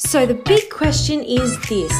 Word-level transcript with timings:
So, 0.00 0.26
the 0.26 0.34
big 0.34 0.70
question 0.70 1.24
is 1.24 1.58
this 1.68 1.92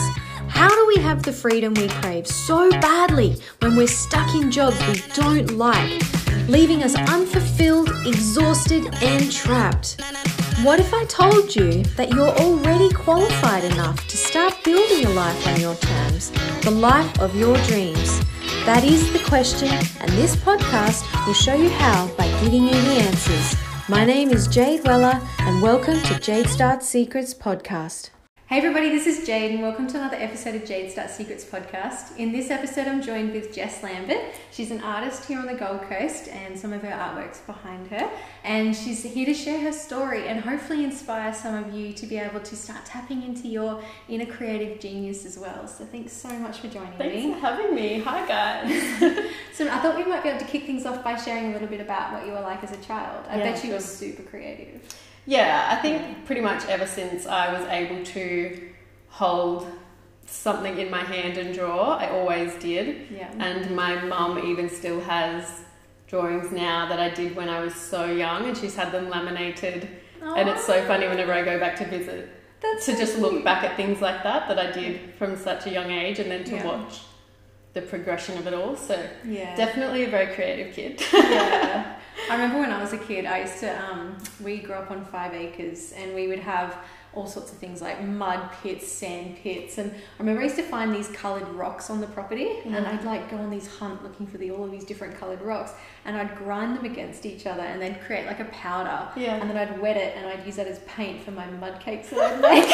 How 0.46 0.68
do 0.68 0.86
we 0.86 1.02
have 1.02 1.24
the 1.24 1.32
freedom 1.32 1.74
we 1.74 1.88
crave 1.88 2.28
so 2.28 2.70
badly 2.70 3.36
when 3.58 3.74
we're 3.74 3.88
stuck 3.88 4.36
in 4.36 4.52
jobs 4.52 4.78
we 4.86 5.02
don't 5.14 5.58
like, 5.58 6.00
leaving 6.48 6.84
us 6.84 6.94
unfulfilled, 6.94 7.90
exhausted, 8.06 8.86
and 9.02 9.32
trapped? 9.32 10.00
What 10.62 10.78
if 10.78 10.94
I 10.94 11.06
told 11.06 11.56
you 11.56 11.82
that 11.96 12.10
you're 12.10 12.38
already 12.38 12.88
qualified 12.94 13.64
enough 13.64 14.06
to 14.06 14.16
start 14.16 14.54
building 14.62 15.04
a 15.04 15.10
life 15.10 15.48
on 15.48 15.60
your 15.60 15.74
terms, 15.74 16.30
the 16.62 16.70
life 16.70 17.18
of 17.18 17.34
your 17.34 17.56
dreams? 17.64 18.20
That 18.64 18.84
is 18.84 19.12
the 19.12 19.24
question, 19.28 19.70
and 20.00 20.10
this 20.12 20.36
podcast 20.36 21.02
will 21.26 21.34
show 21.34 21.54
you 21.54 21.68
how 21.70 22.06
by 22.16 22.28
giving 22.42 22.62
you 22.62 22.80
the 22.80 23.02
answers. 23.10 23.67
My 23.90 24.04
name 24.04 24.28
is 24.28 24.46
Jade 24.46 24.84
Weller, 24.84 25.18
and 25.38 25.62
welcome 25.62 25.98
to 26.02 26.18
Jade 26.20 26.46
Start 26.46 26.82
Secrets 26.82 27.32
podcast. 27.32 28.10
Hey 28.48 28.56
everybody, 28.56 28.88
this 28.88 29.06
is 29.06 29.26
Jade, 29.26 29.50
and 29.50 29.60
welcome 29.60 29.86
to 29.88 29.98
another 29.98 30.16
episode 30.16 30.54
of 30.54 30.64
Jade 30.64 30.90
Start 30.90 31.10
Secrets 31.10 31.44
podcast. 31.44 32.16
In 32.16 32.32
this 32.32 32.50
episode, 32.50 32.86
I'm 32.86 33.02
joined 33.02 33.34
with 33.34 33.54
Jess 33.54 33.82
Lambert. 33.82 34.22
She's 34.52 34.70
an 34.70 34.80
artist 34.80 35.26
here 35.26 35.38
on 35.38 35.44
the 35.44 35.52
Gold 35.52 35.82
Coast, 35.82 36.28
and 36.28 36.58
some 36.58 36.72
of 36.72 36.80
her 36.80 36.88
artworks 36.88 37.44
behind 37.44 37.88
her. 37.88 38.10
And 38.44 38.74
she's 38.74 39.02
here 39.02 39.26
to 39.26 39.34
share 39.34 39.60
her 39.60 39.70
story 39.72 40.28
and 40.28 40.40
hopefully 40.40 40.82
inspire 40.82 41.34
some 41.34 41.62
of 41.62 41.74
you 41.74 41.92
to 41.92 42.06
be 42.06 42.16
able 42.16 42.40
to 42.40 42.56
start 42.56 42.86
tapping 42.86 43.22
into 43.22 43.48
your 43.48 43.82
inner 44.08 44.24
creative 44.24 44.80
genius 44.80 45.26
as 45.26 45.38
well. 45.38 45.68
So 45.68 45.84
thanks 45.84 46.14
so 46.14 46.30
much 46.30 46.60
for 46.60 46.68
joining 46.68 46.92
Thanks 46.94 47.16
me. 47.16 47.22
Thanks 47.24 47.40
for 47.40 47.46
having 47.46 47.74
me. 47.74 47.98
Hi, 48.00 48.26
guys. 48.26 49.24
So 49.52 49.66
I 49.68 49.80
thought 49.80 49.96
we 49.96 50.04
might 50.04 50.22
be 50.22 50.28
able 50.28 50.38
to 50.38 50.46
kick 50.46 50.66
things 50.66 50.86
off 50.86 51.02
by 51.02 51.16
sharing 51.16 51.50
a 51.50 51.52
little 51.52 51.66
bit 51.66 51.80
about 51.80 52.12
what 52.12 52.24
you 52.24 52.30
were 52.30 52.40
like 52.40 52.62
as 52.62 52.70
a 52.70 52.76
child. 52.76 53.26
I 53.28 53.38
Yeah, 53.38 53.50
bet 53.52 53.64
you 53.64 53.72
were 53.72 53.80
super 53.80 54.22
creative. 54.22 54.80
Yeah, 55.28 55.68
I 55.70 55.76
think 55.82 56.24
pretty 56.24 56.40
much 56.40 56.64
ever 56.66 56.86
since 56.86 57.26
I 57.26 57.52
was 57.52 57.68
able 57.68 58.02
to 58.02 58.70
hold 59.08 59.70
something 60.24 60.78
in 60.78 60.90
my 60.90 61.04
hand 61.04 61.36
and 61.36 61.54
draw, 61.54 61.98
I 61.98 62.08
always 62.10 62.54
did. 62.54 63.08
Yeah. 63.10 63.30
And 63.38 63.76
my 63.76 64.02
mum 64.06 64.38
even 64.50 64.70
still 64.70 65.00
has 65.02 65.64
drawings 66.06 66.50
now 66.50 66.88
that 66.88 66.98
I 66.98 67.10
did 67.10 67.36
when 67.36 67.50
I 67.50 67.60
was 67.60 67.74
so 67.74 68.06
young, 68.06 68.46
and 68.46 68.56
she's 68.56 68.74
had 68.74 68.90
them 68.90 69.10
laminated. 69.10 69.86
And 70.22 70.48
it's 70.48 70.64
so 70.64 70.82
funny 70.86 71.06
whenever 71.06 71.32
I 71.34 71.44
go 71.44 71.60
back 71.60 71.76
to 71.76 71.86
visit 71.86 72.30
That's 72.62 72.86
to 72.86 72.92
so 72.92 72.98
just 72.98 73.18
look 73.18 73.44
back 73.44 73.64
at 73.64 73.76
things 73.76 74.00
like 74.00 74.22
that 74.22 74.48
that 74.48 74.58
I 74.58 74.72
did 74.72 75.14
from 75.18 75.36
such 75.36 75.66
a 75.66 75.70
young 75.70 75.90
age, 75.90 76.20
and 76.20 76.30
then 76.30 76.44
to 76.44 76.54
Yeah. 76.56 76.64
watch 76.66 77.00
the 77.80 77.86
progression 77.86 78.36
of 78.38 78.46
it 78.46 78.54
all. 78.54 78.76
So 78.76 78.94
Yeah. 79.24 79.54
definitely 79.56 80.04
a 80.04 80.08
very 80.10 80.34
creative 80.34 80.74
kid. 80.74 81.00
yeah. 81.12 81.94
I 82.30 82.32
remember 82.34 82.58
when 82.60 82.70
I 82.72 82.80
was 82.80 82.92
a 82.92 82.98
kid, 82.98 83.24
I 83.26 83.40
used 83.42 83.58
to, 83.60 83.70
um, 83.84 84.18
we 84.42 84.58
grew 84.58 84.74
up 84.74 84.90
on 84.90 85.04
five 85.04 85.32
acres 85.34 85.92
and 85.96 86.14
we 86.14 86.26
would 86.28 86.40
have 86.40 86.76
all 87.18 87.26
sorts 87.26 87.50
of 87.52 87.58
things 87.58 87.82
like 87.82 88.02
mud 88.04 88.48
pits, 88.62 88.86
sand 88.86 89.36
pits. 89.42 89.76
And 89.78 89.90
I 89.90 90.18
remember 90.20 90.40
I 90.40 90.44
used 90.44 90.56
to 90.56 90.62
find 90.62 90.94
these 90.94 91.08
coloured 91.08 91.48
rocks 91.48 91.90
on 91.90 92.00
the 92.00 92.06
property 92.06 92.48
and. 92.64 92.76
I'd 92.88 93.04
like 93.04 93.28
go 93.30 93.36
on 93.38 93.50
these 93.50 93.66
hunt 93.66 94.02
looking 94.04 94.26
for 94.26 94.38
the, 94.38 94.50
all 94.52 94.64
of 94.64 94.70
these 94.70 94.84
different 94.84 95.18
coloured 95.18 95.42
rocks 95.42 95.72
and 96.04 96.16
I'd 96.16 96.34
grind 96.38 96.76
them 96.76 96.84
against 96.84 97.26
each 97.26 97.44
other 97.46 97.62
and 97.62 97.82
then 97.82 97.96
create 98.06 98.26
like 98.26 98.40
a 98.40 98.44
powder. 98.46 99.08
Yeah. 99.20 99.34
And 99.36 99.50
then 99.50 99.56
I'd 99.56 99.78
wet 99.80 99.96
it 99.96 100.16
and 100.16 100.26
I'd 100.26 100.46
use 100.46 100.56
that 100.56 100.66
as 100.68 100.78
paint 100.80 101.22
for 101.22 101.32
my 101.32 101.46
mud 101.50 101.80
cakes 101.80 102.10
that 102.10 102.18
I'd 102.20 102.40
make. 102.40 102.64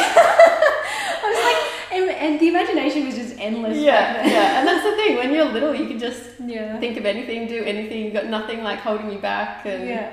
I 1.25 1.27
was 1.31 1.39
like, 1.45 2.01
and, 2.01 2.11
and 2.11 2.41
the 2.41 2.49
imagination 2.49 3.07
was 3.07 3.15
just 3.17 3.35
endless. 3.39 3.79
Yeah, 3.79 4.27
yeah, 4.27 4.59
and 4.59 4.69
that's 4.69 4.85
the 4.85 4.95
thing. 4.97 5.17
When 5.17 5.33
you're 5.33 5.47
little, 5.47 5.75
you 5.75 5.87
can 5.87 5.99
just 5.99 6.23
Yeah. 6.45 6.79
think 6.81 6.97
of 6.99 7.07
anything, 7.07 7.47
do 7.49 7.65
anything. 7.65 8.05
You 8.05 8.11
got 8.11 8.27
nothing 8.27 8.63
like 8.63 8.81
holding 8.81 9.11
you 9.11 9.19
back, 9.19 9.65
and 9.65 9.89
yeah. 9.89 10.13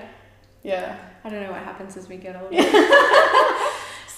yeah, 0.64 0.98
I 1.24 1.30
don't 1.30 1.42
know 1.44 1.52
what 1.52 1.62
happens 1.64 1.98
as 1.98 2.08
we 2.08 2.18
get 2.18 2.36
older. 2.36 2.56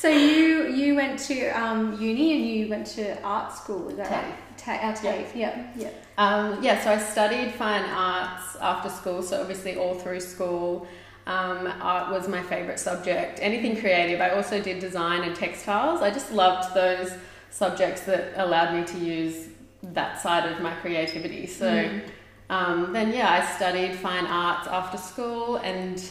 so 0.04 0.10
you 0.10 0.68
you 0.68 0.96
went 0.96 1.18
to 1.18 1.48
um, 1.52 1.98
uni 1.98 2.36
and 2.36 2.46
you 2.46 2.68
went 2.68 2.88
to 2.88 3.22
art 3.22 3.54
school, 3.54 3.88
is 3.88 3.96
that 3.96 4.12
right? 4.12 4.58
Ta- 4.58 4.94
TAFE, 4.94 5.34
yeah, 5.34 5.66
yeah. 5.78 5.92
Um, 6.18 6.62
yeah. 6.62 6.84
So 6.84 6.92
I 6.92 6.98
studied 6.98 7.54
fine 7.54 7.86
arts 7.86 8.58
after 8.58 8.90
school. 8.90 9.22
So 9.22 9.40
obviously, 9.40 9.78
all 9.78 9.96
through 9.96 10.20
school, 10.20 10.90
um, 11.26 11.74
art 11.80 12.12
was 12.12 12.28
my 12.28 12.44
favorite 12.44 12.82
subject. 12.82 13.40
Anything 13.42 13.80
creative. 13.80 14.20
I 14.20 14.32
also 14.32 14.62
did 14.62 14.80
design 14.80 15.24
and 15.24 15.34
textiles. 15.38 16.02
I 16.02 16.12
just 16.12 16.34
loved 16.34 16.76
those 16.76 17.14
subjects 17.52 18.02
that 18.02 18.34
allowed 18.36 18.78
me 18.78 18.86
to 18.86 18.98
use 18.98 19.48
that 19.84 20.22
side 20.22 20.52
of 20.52 20.60
my 20.60 20.74
creativity. 20.82 21.48
So. 21.48 21.72
Mm. 21.72 22.02
Um, 22.50 22.92
then 22.92 23.14
yeah, 23.14 23.32
I 23.32 23.56
studied 23.56 23.96
fine 23.96 24.26
arts 24.26 24.68
after 24.68 24.98
school 24.98 25.56
and 25.64 26.04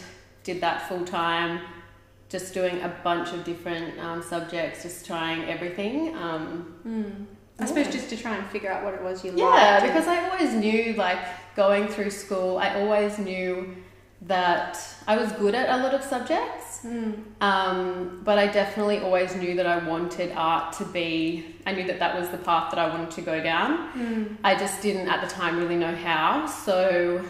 did 0.44 0.62
that 0.62 0.88
full 0.88 1.04
time, 1.04 1.60
just 2.32 2.54
doing 2.54 2.80
a 2.80 2.88
bunch 3.04 3.28
of 3.32 3.44
different 3.44 3.98
um, 4.00 4.22
subjects, 4.22 4.82
just 4.82 5.06
trying 5.06 5.44
everything. 5.54 6.16
Um, 6.16 6.74
Mm. 6.86 7.26
I 7.60 7.66
suppose 7.66 7.88
just 7.92 8.08
to 8.08 8.16
try 8.16 8.34
and 8.34 8.44
figure 8.48 8.72
out 8.72 8.82
what 8.82 8.94
it 8.94 9.02
was 9.02 9.24
you 9.24 9.32
yeah, 9.36 9.44
liked. 9.44 9.86
because 9.86 10.08
I 10.08 10.28
always 10.28 10.52
knew, 10.54 10.94
like 10.94 11.18
going 11.54 11.86
through 11.86 12.10
school, 12.10 12.58
I 12.58 12.80
always 12.80 13.18
knew 13.18 13.76
that 14.22 14.78
I 15.06 15.16
was 15.16 15.30
good 15.32 15.54
at 15.54 15.68
a 15.68 15.82
lot 15.84 15.94
of 15.94 16.02
subjects. 16.02 16.80
Mm. 16.84 17.22
Um, 17.40 18.20
but 18.24 18.36
I 18.38 18.46
definitely 18.48 18.98
always 18.98 19.36
knew 19.36 19.54
that 19.56 19.66
I 19.66 19.78
wanted 19.86 20.32
art 20.34 20.72
to 20.78 20.84
be, 20.86 21.54
I 21.66 21.72
knew 21.72 21.86
that 21.86 21.98
that 22.00 22.18
was 22.18 22.30
the 22.30 22.38
path 22.38 22.70
that 22.72 22.80
I 22.80 22.88
wanted 22.88 23.10
to 23.12 23.20
go 23.20 23.40
down. 23.42 23.92
Mm. 23.92 24.36
I 24.42 24.56
just 24.56 24.82
didn't 24.82 25.08
at 25.08 25.20
the 25.22 25.32
time 25.32 25.58
really 25.58 25.76
know 25.76 25.94
how. 25.94 26.46
So 26.46 27.22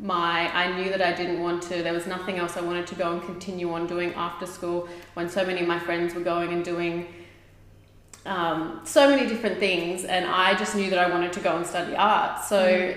my 0.00 0.52
I 0.54 0.76
knew 0.76 0.90
that 0.90 1.00
I 1.02 1.12
didn't 1.12 1.40
want 1.40 1.62
to 1.64 1.82
there 1.82 1.92
was 1.92 2.06
nothing 2.06 2.38
else 2.38 2.56
I 2.56 2.60
wanted 2.62 2.86
to 2.88 2.94
go 2.96 3.12
and 3.12 3.22
continue 3.22 3.72
on 3.72 3.86
doing 3.86 4.12
after 4.14 4.44
school 4.46 4.88
when 5.14 5.28
so 5.28 5.46
many 5.46 5.60
of 5.60 5.68
my 5.68 5.78
friends 5.78 6.14
were 6.14 6.20
going 6.20 6.52
and 6.52 6.64
doing 6.64 7.06
um, 8.26 8.80
so 8.84 9.08
many 9.08 9.28
different 9.28 9.58
things 9.58 10.04
and 10.04 10.24
I 10.26 10.54
just 10.54 10.74
knew 10.74 10.90
that 10.90 10.98
I 10.98 11.10
wanted 11.10 11.32
to 11.34 11.40
go 11.40 11.56
and 11.56 11.66
study 11.66 11.94
art. 11.94 12.42
So 12.44 12.94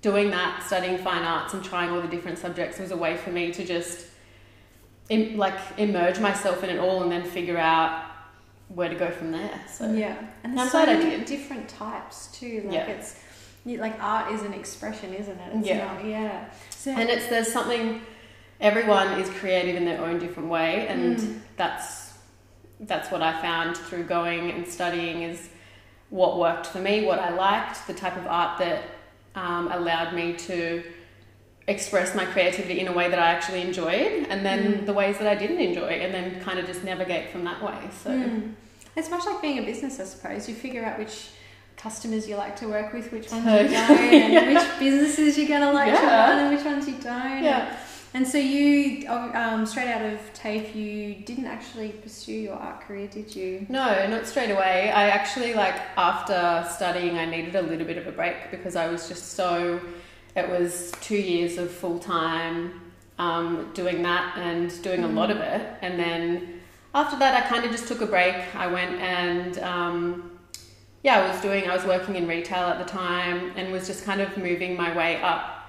doing 0.00 0.30
that, 0.30 0.62
studying 0.62 0.98
fine 0.98 1.22
arts 1.22 1.54
and 1.54 1.62
trying 1.62 1.90
all 1.90 2.00
the 2.00 2.08
different 2.08 2.38
subjects 2.38 2.78
was 2.78 2.90
a 2.90 2.96
way 2.96 3.16
for 3.16 3.30
me 3.30 3.52
to 3.52 3.64
just 3.64 4.06
im- 5.10 5.36
like 5.36 5.54
immerse 5.76 6.18
myself 6.18 6.64
in 6.64 6.70
it 6.70 6.78
all 6.78 7.02
and 7.02 7.12
then 7.12 7.22
figure 7.24 7.58
out 7.58 8.06
where 8.68 8.88
to 8.88 8.94
go 8.94 9.10
from 9.10 9.30
there. 9.32 9.60
So 9.70 9.92
yeah, 9.92 10.16
and 10.42 10.52
I'm 10.52 10.56
there's 10.56 10.72
so 10.72 10.84
glad 10.84 10.88
I 10.96 10.98
many 10.98 11.16
did. 11.18 11.26
different 11.26 11.68
types 11.68 12.28
too. 12.38 12.62
Like 12.64 12.74
Yeah. 12.74 12.86
it's 12.86 13.20
like 13.66 13.96
art 14.02 14.32
is 14.32 14.42
an 14.42 14.52
expression, 14.52 15.14
isn't 15.14 15.38
it? 15.38 15.52
It's 15.56 15.66
Yeah. 15.66 15.84
Not, 15.94 16.04
yeah. 16.04 16.44
So 16.70 16.90
And 16.90 17.08
it's 17.08 17.28
there's 17.28 17.52
something 17.52 18.00
everyone 18.60 19.08
is 19.20 19.28
creative 19.30 19.74
in 19.76 19.84
their 19.84 20.00
own 20.00 20.18
different 20.18 20.48
way 20.48 20.86
and 20.88 21.16
Mm. 21.18 21.38
that's 21.56 22.12
that's 22.80 23.10
what 23.10 23.22
I 23.22 23.40
found 23.40 23.76
through 23.76 24.04
going 24.04 24.50
and 24.50 24.66
studying 24.66 25.22
is 25.22 25.48
what 26.10 26.38
worked 26.38 26.66
for 26.66 26.78
me, 26.80 27.04
what 27.06 27.18
I 27.18 27.30
liked, 27.30 27.86
the 27.86 27.94
type 27.94 28.16
of 28.16 28.26
art 28.26 28.58
that 28.58 28.82
um, 29.34 29.70
allowed 29.72 30.12
me 30.14 30.34
to 30.34 30.82
express 31.66 32.14
my 32.14 32.24
creativity 32.26 32.78
in 32.80 32.88
a 32.88 32.92
way 32.92 33.08
that 33.08 33.18
I 33.18 33.28
actually 33.28 33.62
enjoyed, 33.62 34.26
and 34.28 34.44
then 34.44 34.60
Mm. 34.82 34.86
the 34.86 34.92
ways 34.92 35.16
that 35.18 35.26
I 35.26 35.34
didn't 35.34 35.60
enjoy, 35.60 35.88
and 35.88 36.12
then 36.12 36.40
kind 36.42 36.58
of 36.58 36.66
just 36.66 36.84
navigate 36.84 37.30
from 37.30 37.42
that 37.44 37.62
way. 37.62 37.78
So 38.02 38.10
Mm. 38.10 38.52
It's 38.96 39.10
much 39.10 39.24
like 39.26 39.40
being 39.42 39.58
a 39.58 39.62
business, 39.62 39.98
I 39.98 40.04
suppose. 40.04 40.48
You 40.48 40.54
figure 40.54 40.84
out 40.84 40.98
which 40.98 41.30
customers 41.76 42.28
you 42.28 42.36
like 42.36 42.56
to 42.56 42.68
work 42.68 42.92
with, 42.92 43.12
which 43.12 43.30
ones 43.30 43.44
you 43.44 43.50
don't, 43.50 43.70
and 43.70 44.32
Yeah. 44.32 44.52
which 44.52 44.78
businesses 44.78 45.36
you're 45.38 45.48
going 45.48 45.60
to 45.62 45.72
like 45.72 45.92
to 45.94 46.00
Yeah. 46.00 46.28
run 46.30 46.38
and 46.46 46.56
which 46.56 46.64
ones 46.64 46.86
you 46.88 46.94
don't. 46.94 47.42
yeah. 47.42 47.76
And 48.16 48.26
so 48.28 48.38
you, 48.38 49.06
oh, 49.08 49.32
um, 49.34 49.66
straight 49.66 49.88
out 49.88 50.02
of 50.02 50.20
TAFE, 50.34 50.72
you 50.76 51.16
didn't 51.16 51.46
actually 51.46 51.88
pursue 51.88 52.32
your 52.32 52.54
art 52.54 52.80
career, 52.82 53.08
did 53.08 53.34
you? 53.34 53.66
No, 53.68 54.06
not 54.08 54.24
straight 54.28 54.52
away. 54.52 54.92
I 54.94 55.08
actually 55.08 55.52
like 55.54 55.74
after 55.96 56.64
studying, 56.70 57.18
I 57.18 57.24
needed 57.24 57.56
a 57.56 57.62
little 57.62 57.84
bit 57.84 57.98
of 57.98 58.06
a 58.06 58.12
break 58.12 58.52
because 58.52 58.76
I 58.76 58.86
was 58.86 59.08
just 59.08 59.32
so. 59.32 59.80
It 60.36 60.48
was 60.48 60.92
two 61.00 61.16
years 61.16 61.58
of 61.58 61.72
full 61.72 61.98
time 61.98 62.80
um, 63.18 63.70
doing 63.74 64.02
that 64.02 64.36
and 64.38 64.70
doing 64.82 65.02
a 65.02 65.08
lot 65.08 65.32
of 65.32 65.38
it, 65.38 65.66
and 65.82 65.98
then 65.98 66.60
after 66.94 67.16
that, 67.18 67.34
I 67.34 67.48
kind 67.48 67.64
of 67.64 67.72
just 67.72 67.88
took 67.88 68.00
a 68.00 68.06
break. 68.06 68.36
I 68.54 68.68
went 68.68 68.94
and 69.00 69.58
um, 69.58 70.33
yeah, 71.04 71.20
I 71.20 71.28
was 71.30 71.40
doing. 71.40 71.68
I 71.70 71.74
was 71.76 71.84
working 71.84 72.16
in 72.16 72.26
retail 72.26 72.64
at 72.66 72.78
the 72.78 72.84
time 72.90 73.52
and 73.56 73.70
was 73.70 73.86
just 73.86 74.04
kind 74.04 74.20
of 74.20 74.36
moving 74.36 74.76
my 74.76 74.96
way 74.96 75.20
up 75.22 75.68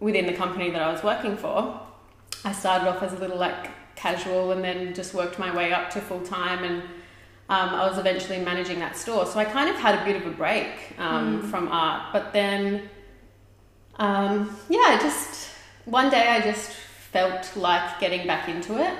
within 0.00 0.26
the 0.26 0.32
company 0.32 0.70
that 0.70 0.82
I 0.82 0.90
was 0.90 1.04
working 1.04 1.36
for. 1.36 1.78
I 2.44 2.50
started 2.52 2.88
off 2.88 3.00
as 3.04 3.12
a 3.12 3.16
little 3.18 3.36
like 3.36 3.70
casual 3.94 4.50
and 4.52 4.64
then 4.64 4.94
just 4.94 5.14
worked 5.14 5.38
my 5.38 5.54
way 5.54 5.72
up 5.72 5.90
to 5.90 6.00
full 6.00 6.22
time 6.22 6.64
and 6.64 6.82
um, 7.48 7.68
I 7.68 7.86
was 7.88 7.98
eventually 7.98 8.40
managing 8.40 8.78
that 8.80 8.96
store. 8.96 9.26
So 9.26 9.38
I 9.38 9.44
kind 9.44 9.68
of 9.68 9.76
had 9.76 10.00
a 10.00 10.04
bit 10.04 10.16
of 10.16 10.26
a 10.26 10.30
break 10.34 10.70
um, 10.98 11.42
Mm. 11.42 11.50
from 11.50 11.68
art. 11.68 12.10
But 12.12 12.32
then, 12.32 12.88
um, 13.96 14.56
yeah, 14.68 14.78
I 14.88 14.98
just, 15.00 15.50
one 15.84 16.08
day 16.10 16.28
I 16.28 16.40
just 16.40 16.70
felt 16.70 17.54
like 17.56 18.00
getting 18.00 18.26
back 18.26 18.48
into 18.48 18.78
it. 18.82 18.94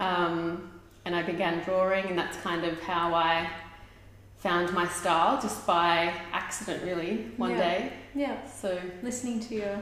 Um, 0.00 0.70
and 1.04 1.14
I 1.14 1.22
began 1.22 1.62
drawing, 1.62 2.06
and 2.06 2.18
that's 2.18 2.36
kind 2.38 2.64
of 2.64 2.80
how 2.80 3.14
I 3.14 3.48
found 4.38 4.72
my 4.72 4.86
style 4.88 5.40
just 5.40 5.66
by 5.66 6.12
accident, 6.32 6.82
really, 6.84 7.26
one 7.36 7.50
Yeah. 7.52 7.56
day. 7.58 7.92
Yeah. 8.14 8.36
So, 8.46 8.78
Listening 9.02 9.40
to 9.40 9.54
your 9.54 9.78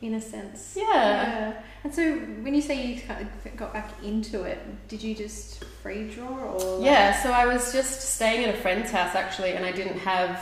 in 0.00 0.14
a 0.14 0.20
sense. 0.20 0.76
Yeah. 0.76 1.54
And 1.82 1.92
so 1.92 2.12
when 2.42 2.54
you 2.54 2.62
say 2.62 2.86
you 2.86 3.00
kind 3.02 3.26
of 3.44 3.56
got 3.56 3.72
back 3.72 3.90
into 4.04 4.44
it, 4.44 4.58
did 4.88 5.02
you 5.02 5.12
just 5.14 5.64
free 5.82 6.08
draw 6.08 6.28
or? 6.28 6.76
like- 6.78 6.84
Yeah, 6.86 7.20
so 7.22 7.32
I 7.32 7.46
was 7.46 7.72
just 7.72 8.14
staying 8.14 8.44
at 8.44 8.54
a 8.54 8.58
friend's 8.58 8.90
house 8.92 9.14
actually, 9.16 9.52
and 9.54 9.64
I 9.66 9.72
didn't 9.72 9.98
have 9.98 10.40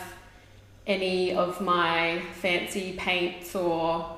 any 0.87 1.35
of 1.35 1.61
my 1.61 2.21
fancy 2.35 2.93
paints 2.99 3.55
or 3.57 4.17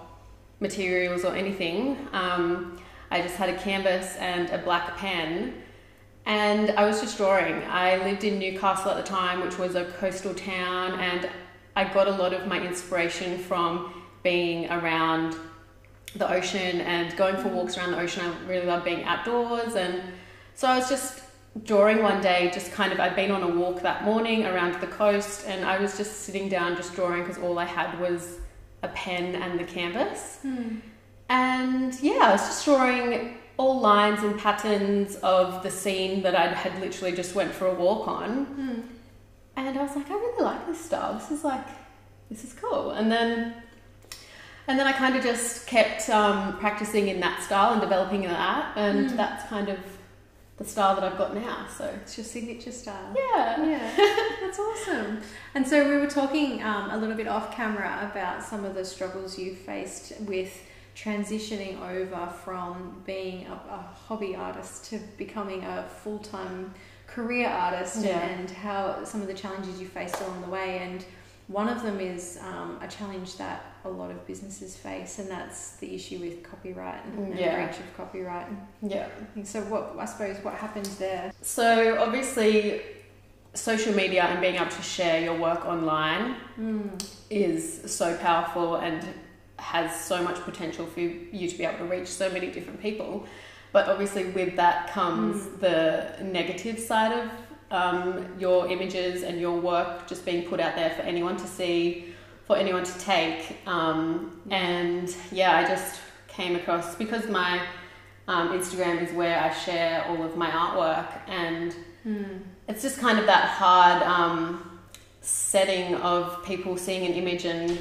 materials 0.61 1.25
or 1.25 1.35
anything. 1.37 1.97
Um, 2.13 2.77
I 3.11 3.23
just 3.23 3.37
had 3.37 3.49
a 3.49 3.57
canvas 3.57 4.17
and 4.17 4.51
a 4.51 4.59
black 4.59 4.97
pen, 4.99 5.55
and 6.29 6.71
I 6.73 6.85
was 6.85 7.01
just 7.01 7.17
drawing. 7.17 7.65
I 7.65 7.97
lived 8.05 8.23
in 8.23 8.39
Newcastle 8.39 8.91
at 8.91 8.99
the 8.99 9.03
time, 9.03 9.41
which 9.41 9.59
was 9.59 9.75
a 9.75 9.87
coastal 9.87 10.35
town, 10.35 11.01
and 11.01 11.29
I 11.75 11.85
got 11.93 12.07
a 12.07 12.11
lot 12.11 12.35
of 12.35 12.47
my 12.47 12.61
inspiration 12.61 13.39
from 13.39 14.05
being 14.23 14.71
around 14.71 15.37
the 16.15 16.31
ocean 16.31 16.83
and 16.83 17.17
going 17.17 17.37
for 17.39 17.49
walks 17.49 17.79
around 17.79 17.93
the 17.93 18.01
ocean. 18.01 18.27
I 18.27 18.47
really 18.47 18.67
love 18.67 18.85
being 18.85 19.05
outdoors, 19.05 19.75
and 19.75 20.03
so 20.55 20.69
I 20.69 20.77
was 20.77 20.91
just 20.91 21.23
drawing 21.65 22.03
one 22.03 22.21
day. 22.21 22.51
Just 22.53 22.73
kind 22.73 22.93
of, 22.93 23.01
I'd 23.01 23.17
been 23.17 23.31
on 23.31 23.43
a 23.43 23.49
walk 23.49 23.81
that 23.81 24.05
morning 24.05 24.45
around 24.45 24.79
the 24.83 24.87
coast, 24.87 25.47
and 25.47 25.65
I 25.65 25.79
was 25.79 25.97
just 25.97 26.25
sitting 26.25 26.51
down, 26.51 26.77
just 26.77 26.95
drawing 26.95 27.23
because 27.23 27.43
all 27.43 27.59
I 27.59 27.65
had 27.65 27.99
was 27.99 28.37
a 28.83 28.89
pen 28.89 29.35
and 29.35 29.59
the 29.59 29.65
canvas. 29.65 30.41
Hmm. 30.43 30.81
And 31.31 31.99
yeah, 32.03 32.21
I 32.25 32.33
was 32.33 32.43
just 32.43 32.67
drawing 32.67 33.39
all 33.59 33.81
lines 33.81 34.23
and 34.23 34.39
patterns 34.39 35.17
of 35.17 35.63
the 35.63 35.71
scene 35.71 36.23
that 36.23 36.35
I 36.35 36.47
had 36.55 36.81
literally 36.81 37.15
just 37.15 37.35
went 37.35 37.53
for 37.53 37.67
a 37.67 37.75
walk 37.75 38.09
on. 38.09 38.45
Hmm. 38.47 38.81
And 39.57 39.79
I 39.79 39.83
was 39.83 39.95
like, 39.97 40.09
I 40.11 40.15
really 40.15 40.45
like 40.45 40.67
this 40.67 40.83
style. 40.85 41.15
This 41.15 41.31
is 41.33 41.45
like, 41.45 41.67
this 42.31 42.45
is 42.45 42.53
cool. 42.55 42.93
And 42.93 43.11
then, 43.11 43.55
and 44.69 44.79
then 44.79 44.87
I 44.87 44.93
kind 44.93 45.17
of 45.17 45.23
just 45.25 45.67
kept 45.67 46.09
um, 46.09 46.57
practicing 46.59 47.09
in 47.09 47.19
that 47.21 47.43
style 47.43 47.73
and 47.73 47.81
developing 47.81 48.23
that, 48.23 48.73
and 48.77 49.11
Mm. 49.11 49.17
that's 49.17 49.45
kind 49.49 49.69
of 49.69 49.79
the 50.59 50.65
style 50.65 50.95
that 50.97 51.05
I've 51.05 51.19
got 51.19 51.35
now. 51.35 51.67
So 51.77 51.85
It's 52.03 52.17
your 52.19 52.25
signature 52.25 52.71
style. 52.73 53.15
yeah, 53.17 53.65
Yeah, 53.65 54.37
that's 54.41 54.59
awesome. 54.59 55.21
And 55.55 55.67
so 55.67 55.89
we 55.89 55.97
were 55.99 56.07
talking 56.11 56.63
um, 56.63 56.91
a 56.91 56.97
little 56.97 57.17
bit 57.17 57.27
off 57.29 57.53
camera 57.55 58.09
about 58.13 58.43
some 58.45 58.65
of 58.65 58.75
the 58.75 58.85
struggles 58.85 59.39
you 59.39 59.55
faced 59.55 60.13
with 60.21 60.53
transitioning 61.05 61.81
over 61.81 62.27
from 62.45 63.03
being 63.07 63.47
a, 63.47 63.53
a 63.53 63.79
hobby 64.07 64.35
artist 64.35 64.85
to 64.87 64.99
becoming 65.17 65.63
a 65.65 65.85
full 66.03 66.19
time 66.19 66.75
career 67.07 67.49
artist 67.49 68.05
Yeah. 68.05 68.19
and 68.21 68.51
how 68.51 69.05
some 69.05 69.21
of 69.23 69.29
the 69.29 69.35
challenges 69.35 69.81
you 69.81 69.87
faced 69.87 70.21
along 70.21 70.43
the 70.43 70.49
way. 70.49 70.79
And 70.79 71.05
one 71.47 71.69
of 71.69 71.83
them 71.83 71.99
is 72.01 72.39
um, 72.43 72.79
a 72.83 72.89
challenge 72.89 73.37
that 73.39 73.65
a 73.85 73.89
lot 73.89 74.11
of 74.11 74.27
businesses 74.27 74.77
face, 74.77 75.19
and 75.19 75.31
that's 75.31 75.77
the 75.77 75.95
issue 75.95 76.19
with 76.19 76.43
copyright 76.43 77.03
and, 77.07 77.29
and 77.31 77.39
Yeah. 77.39 77.65
breach 77.65 77.79
of 77.81 77.97
copyright. 77.97 78.47
yeah. 78.83 79.09
So, 79.45 79.63
what 79.63 79.95
I 79.99 80.05
suppose 80.05 80.37
what 80.45 80.55
happens 80.55 80.97
there? 80.99 81.33
So 81.41 81.97
obviously, 81.99 82.83
social 83.55 83.95
media 83.95 84.25
and 84.25 84.41
being 84.43 84.57
able 84.57 84.71
to 84.71 84.83
share 84.83 85.23
your 85.23 85.39
work 85.39 85.65
online 85.65 86.35
Mm. 86.61 87.03
is 87.31 87.91
so 88.01 88.17
powerful 88.19 88.77
and 88.77 89.01
has 89.59 89.99
so 89.99 90.23
much 90.23 90.37
potential 90.41 90.87
for 90.87 91.01
you 91.01 91.49
to 91.49 91.59
be 91.59 91.65
able 91.65 91.79
to 91.79 91.85
reach 91.85 92.09
so 92.09 92.31
many 92.31 92.51
different 92.51 92.81
people. 92.81 93.27
But 93.73 93.89
obviously, 93.89 94.31
with 94.31 94.57
that 94.57 94.91
comes 94.91 95.47
the 95.59 96.15
negative 96.23 96.79
side 96.79 97.13
of 97.13 97.31
um, 97.71 98.27
your 98.39 98.69
images 98.71 99.23
and 99.23 99.39
your 99.39 99.59
work 99.61 100.07
just 100.09 100.25
being 100.25 100.49
put 100.49 100.59
out 100.61 100.75
there 100.75 100.91
for 100.91 101.03
anyone 101.03 101.37
to 101.37 101.47
see, 101.47 102.15
for 102.47 102.57
anyone 102.57 102.85
to 102.85 102.99
take. 102.99 103.59
Um, 103.67 104.41
and 104.51 105.15
yeah, 105.31 105.57
I 105.57 105.69
just 105.69 106.01
came 106.29 106.57
across 106.57 106.95
because 106.95 107.29
my 107.29 107.61
um, 108.27 108.59
Instagram 108.59 109.03
is 109.07 109.13
where 109.15 109.39
I 109.39 109.53
share 109.53 110.05
all 110.07 110.23
of 110.23 110.37
my 110.37 110.51
artwork 110.51 111.13
and 111.29 111.75
Mm. 112.07 112.41
it's 112.69 112.81
just 112.81 113.01
kind 113.01 113.19
of 113.19 113.27
that 113.27 113.49
hard 113.49 114.03
um, 114.05 114.81
setting 115.21 115.97
of 115.97 116.43
people 116.45 116.77
seeing 116.77 117.05
an 117.05 117.13
image 117.13 117.45
and 117.45 117.77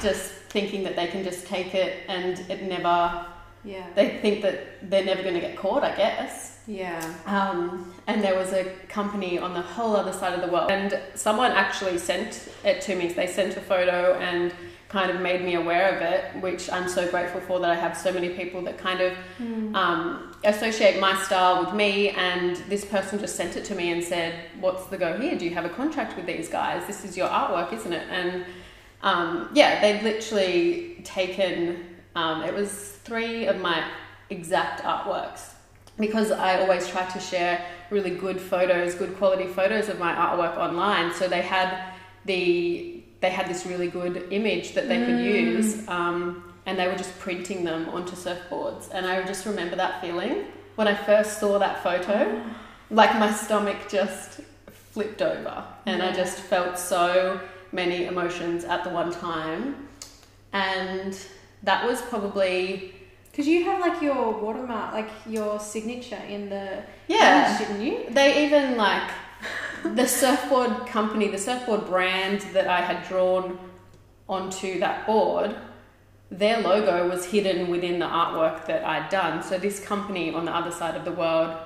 just 0.00 0.32
thinking 0.48 0.82
that 0.84 0.96
they 0.96 1.06
can 1.06 1.22
just 1.24 1.46
take 1.46 1.74
it 1.74 2.04
and 2.08 2.38
it 2.50 2.62
never, 2.62 3.24
Yeah. 3.64 3.84
they 3.94 4.18
think 4.18 4.42
that 4.42 4.90
they're 4.90 5.04
never 5.04 5.22
going 5.22 5.34
to 5.34 5.40
get 5.40 5.56
caught, 5.56 5.84
I 5.84 5.94
guess. 5.96 6.58
Yeah. 6.66 7.00
Um, 7.26 7.94
and 8.06 8.22
there 8.22 8.34
was 8.34 8.52
a 8.52 8.64
company 8.88 9.38
on 9.38 9.54
the 9.54 9.62
whole 9.62 9.96
other 9.96 10.12
side 10.12 10.34
of 10.34 10.42
the 10.44 10.48
world, 10.52 10.70
and 10.70 10.98
someone 11.14 11.50
actually 11.52 11.98
sent 11.98 12.48
it 12.64 12.80
to 12.82 12.94
me. 12.94 13.08
They 13.08 13.26
sent 13.26 13.56
a 13.56 13.60
photo 13.60 14.14
and 14.14 14.52
kind 14.90 15.10
of 15.10 15.20
made 15.20 15.42
me 15.44 15.54
aware 15.54 15.94
of 15.96 16.02
it, 16.02 16.42
which 16.42 16.70
I'm 16.70 16.88
so 16.88 17.10
grateful 17.10 17.40
for 17.42 17.60
that 17.60 17.70
I 17.70 17.74
have 17.74 17.94
so 17.96 18.10
many 18.12 18.30
people 18.30 18.62
that 18.62 18.78
kind 18.78 19.00
of 19.02 19.12
Mm. 19.42 19.74
um, 19.74 20.32
associate 20.44 20.98
my 20.98 21.14
style 21.22 21.62
with 21.64 21.74
me. 21.74 22.10
And 22.10 22.56
this 22.70 22.84
person 22.86 23.18
just 23.18 23.36
sent 23.36 23.56
it 23.56 23.64
to 23.66 23.74
me 23.74 23.92
and 23.92 24.02
said, 24.02 24.34
What's 24.60 24.86
the 24.86 24.96
go 24.96 25.18
here? 25.18 25.36
Do 25.36 25.44
you 25.44 25.54
have 25.54 25.66
a 25.66 25.70
contract 25.70 26.16
with 26.16 26.24
these 26.26 26.48
guys? 26.48 26.86
This 26.86 27.04
is 27.04 27.16
your 27.18 27.28
artwork, 27.28 27.70
isn't 27.74 27.92
it? 27.92 28.06
And 28.10 28.44
um, 29.02 29.48
yeah, 29.54 29.80
they'd 29.80 30.02
literally 30.02 31.00
taken, 31.04 31.96
um, 32.14 32.42
it 32.42 32.54
was 32.54 32.98
three 33.04 33.46
of 33.46 33.60
my 33.60 33.84
exact 34.30 34.82
artworks 34.82 35.50
because 35.98 36.30
I 36.30 36.60
always 36.60 36.86
try 36.88 37.04
to 37.06 37.20
share 37.20 37.64
really 37.90 38.10
good 38.10 38.40
photos, 38.40 38.94
good 38.94 39.16
quality 39.16 39.46
photos 39.46 39.88
of 39.88 39.98
my 39.98 40.12
artwork 40.14 40.56
online. 40.56 41.12
So 41.14 41.28
they 41.28 41.42
had 41.42 41.92
the 42.24 42.94
they 43.20 43.30
had 43.30 43.48
this 43.48 43.66
really 43.66 43.88
good 43.88 44.28
image 44.30 44.74
that 44.74 44.86
they 44.86 44.98
could 44.98 45.16
Mm. 45.16 45.56
use, 45.56 45.88
um, 45.88 46.54
and 46.66 46.78
they 46.78 46.86
were 46.86 46.94
just 46.94 47.18
printing 47.18 47.64
them 47.64 47.88
onto 47.88 48.14
surfboards. 48.14 48.90
And 48.92 49.04
I 49.06 49.20
just 49.24 49.44
remember 49.44 49.74
that 49.74 50.00
feeling 50.00 50.44
when 50.76 50.86
I 50.86 50.94
first 50.94 51.40
saw 51.40 51.58
that 51.58 51.82
photo, 51.82 52.40
like 52.92 53.18
my 53.18 53.32
stomach 53.32 53.88
just 53.88 54.40
flipped 54.92 55.20
over, 55.20 55.64
and 55.86 56.00
I 56.00 56.12
just 56.12 56.38
felt 56.38 56.78
so 56.78 57.40
many 57.72 58.06
emotions 58.06 58.64
at 58.64 58.84
the 58.84 58.90
one 58.90 59.12
time, 59.12 59.88
and 60.52 61.18
that 61.62 61.86
was 61.86 62.00
probably 62.02 62.94
Because 63.38 63.46
you 63.46 63.62
have 63.66 63.78
like 63.78 64.02
your 64.02 64.32
watermark, 64.32 64.92
like 64.94 65.10
your 65.24 65.60
signature 65.60 66.20
in 66.28 66.48
the 66.48 66.82
yeah. 67.06 67.46
image, 67.46 67.68
didn't 67.68 67.82
you? 67.86 68.10
They 68.10 68.44
even 68.44 68.76
like 68.76 69.08
the 69.84 70.08
surfboard 70.08 70.88
company, 70.88 71.28
the 71.28 71.38
surfboard 71.38 71.86
brand 71.86 72.40
that 72.52 72.66
I 72.66 72.80
had 72.80 73.06
drawn 73.06 73.56
onto 74.28 74.80
that 74.80 75.06
board, 75.06 75.54
their 76.32 76.60
logo 76.60 77.08
was 77.08 77.26
hidden 77.26 77.70
within 77.70 78.00
the 78.00 78.06
artwork 78.06 78.66
that 78.66 78.84
I'd 78.84 79.08
done. 79.08 79.44
So 79.44 79.56
this 79.56 79.78
company 79.78 80.34
on 80.34 80.44
the 80.44 80.52
other 80.52 80.72
side 80.72 80.96
of 80.96 81.04
the 81.04 81.12
world 81.12 81.56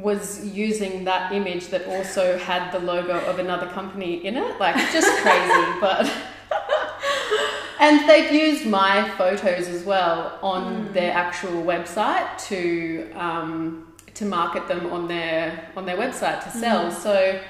was 0.00 0.44
using 0.46 1.04
that 1.04 1.32
image 1.32 1.68
that 1.68 1.86
also 1.86 2.38
had 2.38 2.70
the 2.72 2.78
logo 2.78 3.18
of 3.26 3.38
another 3.38 3.66
company 3.68 4.24
in 4.24 4.36
it. 4.36 4.58
Like 4.60 4.76
just 4.92 5.08
crazy, 5.22 5.64
but 5.80 6.10
and 7.80 8.08
they'd 8.08 8.30
used 8.32 8.66
my 8.66 9.08
photos 9.16 9.68
as 9.68 9.84
well 9.84 10.38
on 10.42 10.92
their 10.92 11.12
actual 11.12 11.62
website 11.62 12.26
to 12.48 13.10
um, 13.14 13.92
to 14.14 14.24
market 14.24 14.66
them 14.68 14.86
on 14.92 15.08
their 15.08 15.70
on 15.76 15.86
their 15.86 15.96
website 15.96 16.42
to 16.44 16.50
sell. 16.50 16.90
So 16.90 17.40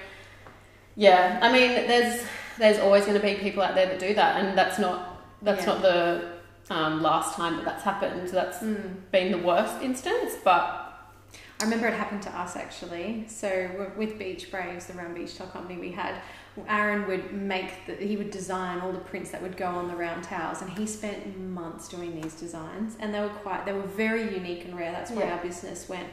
yeah, 0.97 1.39
I 1.43 1.53
mean, 1.53 1.87
there's 1.87 2.25
there's 2.59 2.79
always 2.79 3.05
going 3.05 3.21
to 3.21 3.25
be 3.25 3.35
people 3.37 3.63
out 3.63 3.75
there 3.75 3.87
that 3.87 3.99
do 3.99 4.15
that, 4.15 4.41
and 4.45 4.57
that's 4.59 4.79
not 4.79 5.23
that's 5.43 5.61
Yeah. 5.67 5.73
not 5.75 5.83
the 5.83 6.29
um, 6.71 7.03
last 7.03 7.35
time 7.37 7.57
that 7.57 7.65
that's 7.65 7.85
happened. 7.85 8.29
That's 8.29 8.59
Mm. 8.59 8.97
been 9.13 9.33
the 9.33 9.39
worst 9.39 9.81
instance, 9.83 10.35
but 10.45 10.88
I 11.61 11.65
remember 11.65 11.89
it 11.89 11.95
happened 11.95 12.23
to 12.23 12.31
us 12.39 12.57
actually. 12.57 13.25
So 13.27 13.91
with 13.97 14.19
Beach 14.19 14.51
Braves, 14.51 14.87
the 14.87 14.93
round 14.95 15.15
beach 15.15 15.37
towel 15.37 15.49
company 15.49 15.79
we 15.79 15.91
had, 15.91 16.15
Aaron 16.69 17.07
would 17.09 17.33
make 17.33 17.87
the, 17.87 17.95
he 17.95 18.17
would 18.17 18.31
design 18.31 18.81
all 18.81 18.93
the 18.93 18.99
prints 18.99 19.31
that 19.31 19.43
would 19.43 19.57
go 19.57 19.67
on 19.67 19.89
the 19.89 19.95
round 19.97 20.25
towels, 20.25 20.61
and 20.63 20.71
he 20.71 20.87
spent 20.87 21.39
months 21.39 21.89
doing 21.89 22.21
these 22.21 22.35
designs, 22.35 22.97
and 23.01 23.13
they 23.15 23.21
were 23.21 23.29
quite 23.29 23.65
they 23.67 23.73
were 23.73 23.83
very 23.83 24.33
unique 24.35 24.65
and 24.65 24.77
rare. 24.77 24.91
That's 24.93 25.11
why 25.11 25.23
Yeah. 25.23 25.35
our 25.37 25.43
business 25.43 25.89
went 25.89 26.09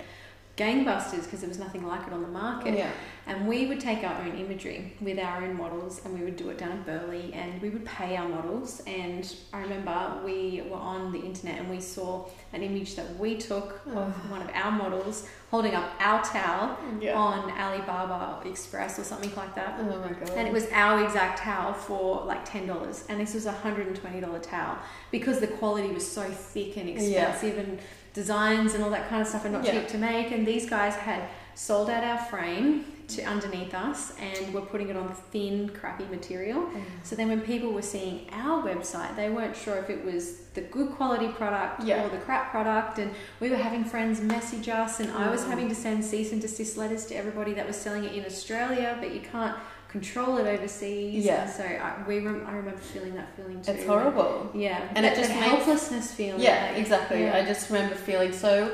gangbusters 0.58 1.24
because 1.24 1.42
there 1.42 1.50
was 1.50 1.60
nothing 1.60 1.86
like 1.86 2.08
it 2.08 2.14
on 2.14 2.22
the 2.22 2.28
market. 2.28 2.76
yeah, 2.78 2.92
And 3.28 3.48
we 3.48 3.66
would 3.66 3.80
take 3.80 4.04
our 4.04 4.22
own 4.22 4.38
imagery 4.38 4.94
with 5.02 5.18
our 5.18 5.44
own 5.44 5.58
models 5.58 6.02
and 6.06 6.18
we 6.18 6.24
would 6.24 6.36
do 6.36 6.50
it 6.50 6.60
down 6.60 6.72
at 6.74 6.86
Burleigh 6.86 7.32
and 7.34 7.60
we 7.60 7.70
would 7.70 7.84
pay 7.84 8.16
our 8.16 8.30
models. 8.30 8.84
And 8.86 9.36
I 9.52 9.62
remember 9.62 10.22
we 10.24 10.62
were 10.70 10.78
on 10.78 11.12
the 11.12 11.20
internet 11.20 11.60
and 11.60 11.70
we 11.70 11.82
saw 11.82 12.28
an 12.54 12.62
image 12.62 12.96
that 12.96 13.18
we 13.18 13.38
took 13.38 13.82
of 13.88 14.30
one 14.30 14.42
of 14.44 14.50
our 14.54 14.72
models 14.72 15.28
holding 15.50 15.74
up 15.74 15.92
our 16.00 16.24
towel 16.24 16.78
yeah. 17.00 17.16
on 17.16 17.50
Alibaba 17.52 18.48
Express 18.48 19.00
or 19.00 19.04
something 19.04 19.34
like 19.36 19.56
that. 19.56 19.78
Oh 19.80 19.84
my 19.84 20.14
god. 20.14 20.30
And 20.32 20.48
it 20.48 20.54
was 20.54 20.68
our 20.72 21.04
exact 21.04 21.40
towel 21.40 21.74
for 21.74 22.24
like 22.26 22.46
ten 22.46 22.68
dollars, 22.68 23.06
and 23.10 23.20
this 23.20 23.34
was 23.34 23.46
a 23.46 23.52
hundred 23.52 23.88
and 23.88 23.96
twenty 23.96 24.20
dollar 24.20 24.40
towel 24.40 24.78
because 25.12 25.40
the 25.40 25.48
quality 25.48 25.90
was 25.90 26.06
so 26.10 26.24
thick 26.30 26.78
and 26.78 26.90
Yeah. 26.90 27.30
expensive, 27.32 27.58
and 27.58 27.80
designs 28.14 28.74
and 28.74 28.84
all 28.84 28.90
that 28.90 29.10
kind 29.10 29.22
of 29.22 29.28
stuff 29.28 29.46
are 29.46 29.50
not 29.50 29.64
Yeah. 29.64 29.72
cheap 29.72 29.88
to 29.90 29.98
make. 29.98 30.32
And 30.32 30.46
these 30.46 30.70
guys 30.70 30.96
had 30.96 31.24
sold 31.54 31.90
out 31.90 32.04
our 32.04 32.18
frame 32.18 32.86
to 33.08 33.24
underneath 33.24 33.74
us 33.74 34.14
and 34.20 34.54
we're 34.54 34.62
putting 34.62 34.90
it 34.90 34.96
on 34.96 35.14
thin, 35.32 35.70
crappy 35.70 36.06
material. 36.06 36.68
So 37.04 37.16
then 37.16 37.28
when 37.30 37.42
people 37.42 37.72
were 37.72 37.82
seeing 37.82 38.28
our 38.32 38.64
website, 38.64 39.16
they 39.16 39.30
weren't 39.30 39.56
sure 39.56 39.78
if 39.78 39.90
it 39.90 40.04
was 40.04 40.38
the 40.56 40.62
good 40.62 40.92
quality 40.92 41.28
product 41.30 41.84
Yeah. 41.84 42.04
or 42.06 42.10
the 42.10 42.18
crap 42.18 42.52
product. 42.52 42.98
And 43.00 43.12
we 43.40 43.50
were 43.50 43.58
having 43.58 43.84
friends 43.86 44.22
message 44.22 44.70
us, 44.70 45.00
and 45.00 45.12
I 45.12 45.30
was 45.30 45.42
Mm. 45.44 45.50
having 45.50 45.70
to 45.70 45.76
send 45.76 46.04
cease 46.04 46.32
and 46.32 46.42
desist 46.42 46.78
letters 46.78 47.06
to 47.08 47.16
everybody 47.16 47.54
that 47.54 47.68
was 47.68 47.76
selling 47.76 48.04
it 48.06 48.14
in 48.14 48.26
Australia, 48.26 48.98
but 49.00 49.14
you 49.14 49.20
can't 49.22 49.56
control 49.90 50.38
it 50.38 50.48
overseas. 50.48 51.24
Yeah. 51.26 51.44
And 51.44 51.50
so 51.52 51.64
I, 51.64 51.94
we 52.08 52.20
rem- 52.20 52.46
I 52.48 52.52
remember 52.56 52.80
feeling 52.80 53.16
that 53.16 53.36
feeling 53.36 53.62
too. 53.62 53.72
It's 53.72 53.86
horrible. 53.86 54.50
Yeah. 54.54 54.82
And 54.96 55.06
it 55.06 55.16
just 55.16 55.30
that 55.30 55.40
makes- 55.40 55.52
helplessness 55.66 56.12
feeling. 56.14 56.42
Yeah, 56.42 56.68
like- 56.70 56.78
exactly. 56.80 57.22
yeah. 57.24 57.36
I 57.38 57.46
just 57.46 57.70
remember 57.70 57.96
feeling 57.96 58.34
so 58.34 58.72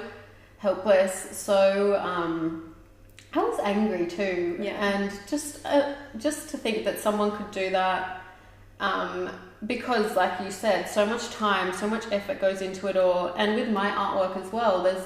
helpless, 0.60 1.38
so 1.38 2.00
um, 2.00 2.71
I 3.34 3.40
was 3.40 3.60
angry 3.64 4.08
too, 4.08 4.58
Yeah. 4.60 4.72
and 4.74 5.12
just 5.28 5.66
uh, 5.66 5.94
just 6.18 6.50
to 6.50 6.58
think 6.58 6.84
that 6.86 7.00
someone 7.00 7.32
could 7.32 7.52
do 7.52 7.70
that, 7.70 8.22
um, 8.80 9.30
because 9.66 10.16
like 10.16 10.40
you 10.44 10.52
said, 10.52 10.90
so 10.90 11.06
much 11.06 11.30
time, 11.32 11.72
so 11.74 11.88
much 11.88 12.04
effort 12.12 12.42
goes 12.42 12.62
into 12.62 12.88
it 12.88 12.98
all, 12.98 13.28
and 13.38 13.56
with 13.56 13.70
my 13.70 13.90
artwork 13.92 14.36
as 14.44 14.52
well, 14.52 14.84
there's 14.84 15.06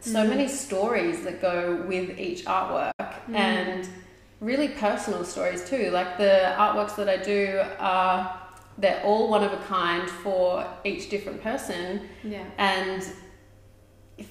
so 0.00 0.20
Mm. 0.24 0.28
many 0.28 0.48
stories 0.48 1.24
that 1.24 1.40
go 1.40 1.82
with 1.88 2.18
each 2.18 2.44
artwork, 2.44 2.92
Mm. 3.28 3.34
and 3.34 3.88
really 4.40 4.68
personal 4.68 5.24
stories 5.24 5.68
too. 5.68 5.90
Like 5.90 6.18
the 6.18 6.54
artworks 6.56 6.94
that 6.96 7.08
I 7.08 7.16
do 7.16 7.62
are. 7.78 8.40
They're 8.78 9.00
all 9.04 9.28
one 9.30 9.42
of 9.42 9.54
a 9.54 9.56
kind 9.64 10.06
for 10.22 10.66
each 10.84 11.08
different 11.08 11.42
person, 11.42 12.10
yeah. 12.22 12.44
and 12.58 13.02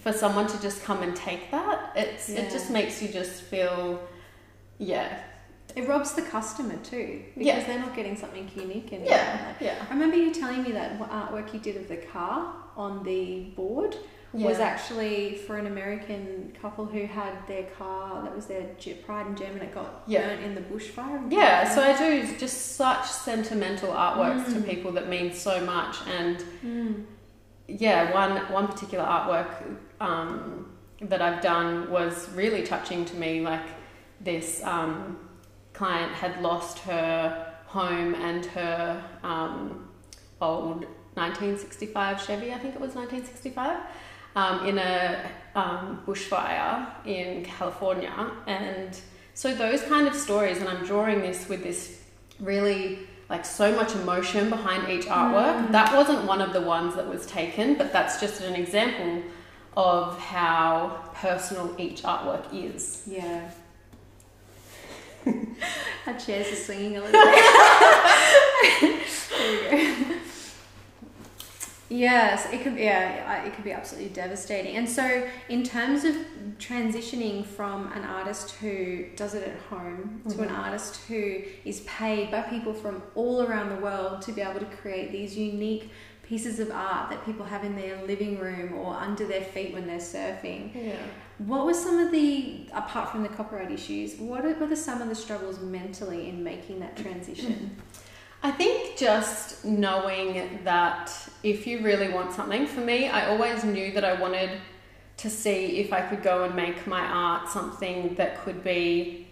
for 0.01 0.11
someone 0.11 0.47
to 0.47 0.61
just 0.61 0.83
come 0.83 1.03
and 1.03 1.15
take 1.15 1.51
that 1.51 1.91
it's 1.95 2.29
Yeah. 2.29 2.39
it 2.41 2.51
just 2.51 2.69
makes 2.71 3.01
you 3.01 3.07
just 3.09 3.43
feel 3.43 3.99
yeah 4.79 5.19
It 5.75 5.87
robs 5.87 6.13
the 6.13 6.21
customer 6.21 6.77
too 6.83 7.21
because 7.33 7.45
Yeah. 7.47 7.63
they're 7.65 7.79
not 7.79 7.95
getting 7.95 8.15
something 8.15 8.49
unique 8.55 8.93
anymore. 8.93 9.11
yeah 9.11 9.45
Like, 9.47 9.61
yeah 9.61 9.85
I 9.89 9.93
remember 9.93 10.15
you 10.17 10.33
telling 10.33 10.63
me 10.63 10.71
that 10.71 10.97
artwork 10.99 11.53
you 11.53 11.59
did 11.59 11.75
of 11.77 11.87
the 11.87 11.97
car 11.97 12.53
on 12.77 13.03
the 13.03 13.41
board 13.55 13.95
was 14.33 14.59
actually 14.59 15.35
for 15.47 15.55
an 15.57 15.65
American 15.65 16.51
couple 16.61 16.85
who 16.85 17.05
had 17.05 17.33
their 17.47 17.63
car 17.77 18.21
that 18.23 18.35
was 18.35 18.47
their 18.47 18.63
pride 19.05 19.27
and 19.27 19.37
gem 19.37 19.53
and 19.53 19.61
it 19.61 19.73
got 19.73 20.03
Yeah. 20.07 20.27
burnt 20.27 20.41
in 20.43 20.55
the 20.55 20.61
bushfire. 20.61 21.31
yeah 21.31 21.63
so 21.73 21.81
i 21.81 21.97
do 21.97 22.35
just 22.37 22.75
such 22.75 23.05
sentimental 23.09 23.91
artworks 23.93 24.45
to 24.53 24.59
Mm. 24.59 24.65
people 24.69 24.91
that 24.93 25.07
mean 25.07 25.33
so 25.33 25.61
much 25.73 25.95
and 26.19 26.37
Mm. 26.65 27.05
Yeah 27.67 28.13
one 28.13 28.37
one 28.51 28.67
particular 28.67 29.03
artwork 29.03 29.63
um, 29.99 30.71
that 31.01 31.21
i've 31.21 31.41
done 31.41 31.89
was 31.89 32.29
really 32.29 32.63
touching 32.63 33.05
to 33.05 33.15
me 33.15 33.41
like 33.41 33.67
this 34.21 34.63
um, 34.63 35.17
client 35.73 36.11
had 36.13 36.41
lost 36.41 36.79
her 36.79 37.53
home 37.65 38.15
and 38.15 38.45
her 38.45 39.03
um, 39.23 39.89
old 40.41 40.85
1965 41.15 42.21
chevy 42.21 42.51
i 42.51 42.57
think 42.57 42.75
it 42.75 42.81
was 42.81 42.95
1965 42.95 43.79
um, 44.35 44.67
in 44.67 44.77
a 44.77 45.29
um, 45.55 46.03
bushfire 46.05 46.87
in 47.05 47.45
california. 47.45 48.31
And 48.47 48.99
so 49.33 49.55
those 49.55 49.81
kind 49.83 50.07
of 50.07 50.15
stories 50.15 50.59
and 50.59 50.69
i'm 50.69 50.85
drawing 50.85 51.21
this 51.21 51.47
with 51.49 51.63
this 51.63 52.01
really 52.39 53.07
like 53.29 53.45
so 53.45 53.75
much 53.75 53.95
emotion 53.95 54.49
behind 54.49 54.89
each 54.89 55.05
artwork. 55.05 55.67
Mm. 55.67 55.71
That 55.71 55.93
wasn't 55.95 56.25
one 56.25 56.41
of 56.41 56.53
the 56.53 56.61
ones 56.61 56.95
that 56.95 57.07
was 57.07 57.25
taken, 57.25 57.75
but 57.75 57.91
that's 57.91 58.19
just 58.19 58.41
an 58.41 58.55
example 58.55 59.23
of 59.75 60.19
how 60.19 61.11
personal 61.15 61.73
each 61.77 62.03
artwork 62.03 62.45
is. 62.53 63.03
Yeah. 63.07 63.49
Our 66.05 66.13
chairs 66.19 66.51
are 66.51 66.55
swinging 66.55 66.97
a 66.97 67.01
little 67.01 67.11
bit. 68.81 69.05
there 69.31 69.97
we 69.97 70.05
go. 70.05 70.15
Yes, 71.89 72.47
it 72.51 72.63
could. 72.63 72.77
Yeah, 72.77 73.43
it 73.43 73.53
could 73.53 73.63
be 73.63 73.71
absolutely 73.71 74.09
devastating. 74.09 74.75
And 74.75 74.89
so, 74.89 75.27
in 75.49 75.63
terms 75.63 76.03
of 76.03 76.15
transitioning 76.57 77.45
from 77.45 77.91
an 77.93 78.03
artist 78.03 78.51
who 78.55 79.05
does 79.15 79.35
it 79.35 79.47
at 79.47 79.59
home 79.69 80.21
to 80.29 80.41
an 80.41 80.49
Mhm. 80.49 80.57
artist 80.57 81.01
who 81.07 81.41
is 81.63 81.81
paid 81.81 82.31
by 82.31 82.41
people 82.41 82.73
from 82.73 83.03
all 83.13 83.43
around 83.43 83.69
the 83.69 83.81
world 83.81 84.21
to 84.23 84.31
be 84.31 84.41
able 84.41 84.59
to 84.59 84.65
create 84.77 85.11
these 85.11 85.37
unique 85.37 85.91
pieces 86.23 86.59
of 86.59 86.71
art 86.71 87.11
that 87.11 87.23
people 87.23 87.45
have 87.45 87.63
in 87.63 87.75
their 87.75 88.01
living 88.07 88.39
room 88.39 88.73
or 88.73 88.95
under 88.95 89.25
their 89.25 89.41
feet 89.43 89.73
when 89.73 89.85
they're 89.85 89.99
surfing. 89.99 90.71
Yeah. 90.73 90.95
What 91.37 91.65
were 91.67 91.73
some 91.73 91.99
of 91.99 92.11
the, 92.11 92.67
apart 92.73 93.11
from 93.11 93.21
the 93.21 93.29
copyright 93.29 93.69
issues, 93.71 94.15
what 94.15 94.43
are 94.43 94.75
some 94.75 95.01
of 95.03 95.09
the 95.09 95.13
struggles 95.15 95.59
mentally 95.59 96.29
in 96.29 96.43
making 96.43 96.79
that 96.79 96.95
transition? 96.97 97.75
I 98.43 98.51
think 98.51 98.97
just 98.97 99.65
knowing 99.65 100.59
that 100.63 101.11
if 101.43 101.65
you 101.65 101.81
really 101.81 102.09
want 102.09 102.31
something, 102.33 102.67
for 102.67 102.81
me, 102.81 103.09
I 103.09 103.27
always 103.27 103.63
knew 103.63 103.91
that 103.93 104.05
I 104.05 104.13
wanted 104.13 104.51
to 105.17 105.29
see 105.29 105.77
if 105.77 105.93
I 105.93 106.01
could 106.01 106.21
go 106.21 106.43
and 106.43 106.55
make 106.55 106.85
my 106.85 107.01
art 107.01 107.49
something 107.49 108.15
that 108.15 108.43
could 108.43 108.63
be 108.63 109.27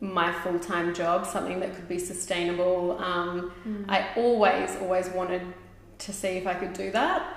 my 0.00 0.32
full 0.32 0.58
time 0.58 0.94
job, 0.94 1.26
something 1.26 1.60
that 1.60 1.74
could 1.74 1.88
be 1.88 1.98
sustainable. 1.98 2.98
Um, 2.98 3.52
Mm. 3.66 3.84
I 3.88 4.08
always, 4.16 4.76
always 4.76 5.08
wanted 5.10 5.42
to 5.98 6.12
see 6.12 6.36
if 6.40 6.46
I 6.46 6.54
could 6.54 6.72
do 6.72 6.90
that. 6.92 7.36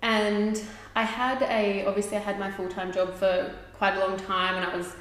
And 0.00 0.62
I 0.94 1.02
had 1.02 1.42
a, 1.42 1.84
obviously, 1.86 2.16
I 2.16 2.20
had 2.20 2.38
my 2.38 2.50
full 2.50 2.68
time 2.68 2.92
job 2.92 3.14
for 3.14 3.52
quite 3.74 3.96
a 3.96 4.00
long 4.00 4.16
time, 4.16 4.54
and 4.56 4.64
I 4.64 4.76
was, 4.76 4.94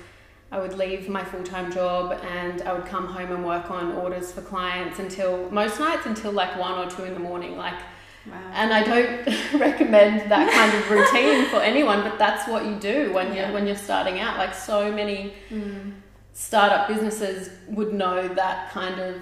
I 0.53 0.59
would 0.59 0.77
leave 0.77 1.09
my 1.09 1.23
full 1.23 1.41
time 1.43 1.71
job 1.71 2.11
and 2.37 2.61
I 2.61 2.73
would 2.73 2.85
come 2.85 3.07
home 3.07 3.31
and 3.31 3.43
work 3.43 3.71
on 3.71 3.93
orders 3.93 4.31
for 4.31 4.41
clients 4.41 4.99
until 4.99 5.49
most 5.49 5.79
nights 5.79 6.05
until 6.05 6.31
like 6.31 6.55
one 6.59 6.75
or 6.77 6.89
two 6.89 7.03
in 7.05 7.13
the 7.15 7.19
morning. 7.19 7.57
Like, 7.57 7.79
Wow. 8.25 8.35
and 8.53 8.71
I 8.73 8.83
don't 8.83 9.25
recommend 9.59 10.31
that 10.31 10.47
kind 10.59 10.71
of 10.77 10.89
routine 10.89 11.45
for 11.49 11.57
anyone, 11.57 12.03
but 12.03 12.17
that's 12.17 12.47
what 12.47 12.63
you 12.65 12.75
do 12.75 13.11
when 13.11 13.27
Yeah. 13.33 13.45
you're 13.45 13.53
when 13.55 13.65
you're 13.67 13.75
starting 13.89 14.19
out. 14.21 14.37
Like, 14.37 14.53
so 14.53 14.91
many 14.91 15.33
Mm. 15.51 15.93
startup 16.33 16.87
businesses 16.87 17.49
would 17.67 17.91
know 17.93 18.27
that 18.29 18.71
kind 18.71 18.97
of 19.01 19.15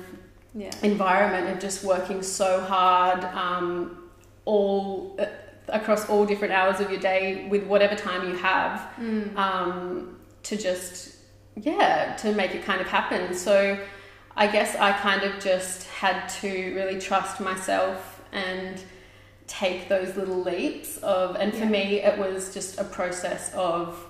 Yeah. 0.53 0.69
environment 0.83 1.49
of 1.51 1.59
just 1.59 1.83
working 1.83 2.21
so 2.21 2.59
hard 2.59 3.23
um, 3.23 3.97
all 4.45 5.15
uh, 5.17 5.25
across 5.69 6.09
all 6.09 6.25
different 6.25 6.53
hours 6.53 6.79
of 6.81 6.91
your 6.91 6.99
day 6.99 7.47
with 7.49 7.63
whatever 7.63 7.95
time 7.95 8.21
you 8.29 8.35
have 8.35 8.75
Mm. 8.99 9.35
um, 9.37 10.17
to 10.43 10.57
just 10.57 11.15
yeah 11.55 12.15
to 12.17 12.33
make 12.33 12.55
it 12.55 12.63
kind 12.63 12.81
of 12.81 12.87
happen. 12.87 13.33
So 13.33 13.77
i 14.37 14.47
guess 14.47 14.75
i 14.77 14.93
kind 14.93 15.23
of 15.23 15.43
just 15.43 15.83
had 15.89 16.25
to 16.29 16.73
really 16.73 16.97
trust 16.97 17.41
myself 17.41 18.21
and 18.31 18.81
take 19.45 19.89
those 19.89 20.15
little 20.15 20.41
leaps 20.41 20.95
of 20.99 21.35
and 21.35 21.51
for 21.51 21.65
Yeah. 21.65 21.69
me 21.69 21.83
it 22.01 22.17
was 22.17 22.53
just 22.53 22.79
a 22.79 22.85
process 22.85 23.53
of 23.53 24.05